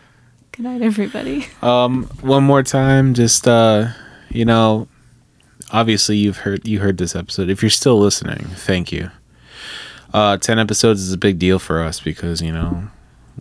[0.53, 1.47] Good night everybody.
[1.61, 3.89] Um, one more time, just uh,
[4.31, 4.89] you know,
[5.71, 7.51] obviously you've heard you heard this episode.
[7.51, 9.11] If you're still listening, thank you.
[10.15, 12.89] Uh, ten episodes is a big deal for us because you know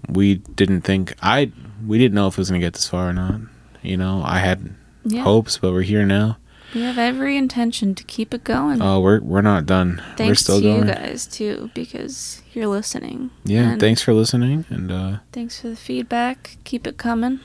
[0.10, 1.52] we didn't think I
[1.86, 3.40] we didn't know if it was gonna get this far or not.
[3.82, 4.74] You know, I had
[5.06, 5.24] Yeah.
[5.24, 6.38] hopes, but we're here now.
[6.74, 8.82] We have every intention to keep it going.
[8.82, 10.02] Oh, we're we're not done.
[10.10, 10.88] we're thanks still to going.
[10.88, 13.30] you guys too, because you're listening.
[13.46, 16.58] Yeah, And thanks for listening and uh, Thanks for the feedback.
[16.66, 17.40] Keep it coming.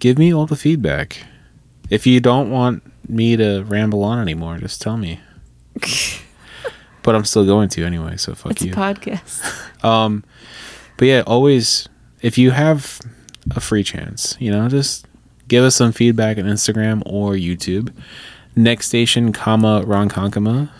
[0.00, 1.24] give me all the feedback.
[1.88, 5.20] If you don't want me to ramble on anymore, just tell me.
[7.04, 8.72] but I'm still going to anyway, so fuck it's you.
[8.72, 9.60] a podcast.
[9.84, 10.24] Um,
[10.96, 11.90] but yeah, always
[12.22, 12.98] if you have
[13.50, 15.06] a free chance, you know, just
[15.46, 17.92] give us some feedback on Instagram or YouTube.
[18.56, 20.70] Next station, comma Ronkonkoma.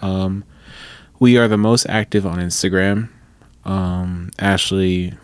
[0.00, 0.44] Um,
[1.18, 3.08] we are the most active on Instagram.
[3.64, 5.14] Um, Ashley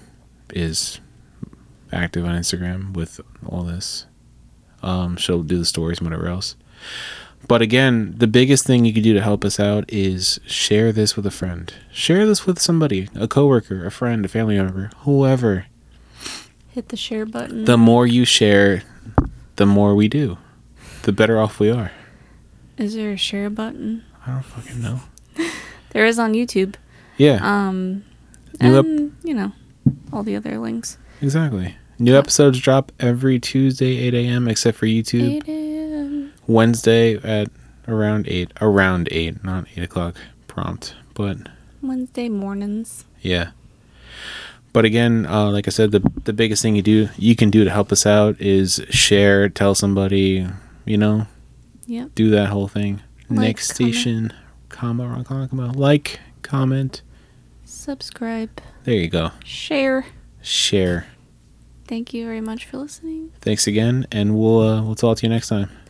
[0.52, 0.98] is
[1.92, 4.06] active on Instagram with all this.
[4.82, 6.56] Um, she'll do the stories and whatever else.
[7.48, 11.16] But again, the biggest thing you can do to help us out is share this
[11.16, 11.72] with a friend.
[11.92, 15.66] Share this with somebody, a coworker, a friend, a family member, whoever.
[16.70, 17.64] Hit the share button.
[17.64, 18.82] The more you share,
[19.56, 20.38] the more we do.
[21.02, 21.90] The better off we are.
[22.78, 24.04] Is there a share button?
[24.26, 25.00] I don't fucking know.
[25.90, 26.76] There is on YouTube.
[27.18, 28.02] Yeah, Um,
[28.62, 29.52] New ep- and you know,
[30.10, 30.96] all the other links.
[31.20, 31.74] exactly.
[31.98, 34.48] New episodes drop every Tuesday, 8 a.m.
[34.48, 35.42] except for YouTube.
[36.44, 36.54] 8 a.m.
[36.54, 37.48] Wednesday at
[37.88, 38.52] around 8.
[38.60, 40.16] Around 8, not 8 o'clock
[40.46, 40.94] prompt.
[41.14, 41.38] But
[41.82, 43.04] Wednesday mornings.
[43.20, 43.50] yeah.
[44.72, 47.62] But again, uh, like I said, the the biggest thing you do you can do
[47.62, 50.46] to help us out is share, tell somebody,
[50.86, 51.26] you know,
[51.86, 53.02] yeah, do that whole thing.
[53.28, 54.32] Like, Next station,
[54.70, 57.02] comma, Ronkonkoma, like, comment.
[57.66, 58.48] Subscribe.
[58.84, 59.32] There you go.
[59.44, 60.06] Share.
[60.40, 61.06] Share.
[61.86, 63.30] Thank you very much for listening.
[63.42, 65.68] Thanks again, and we'll uh, we'll talk to you next time.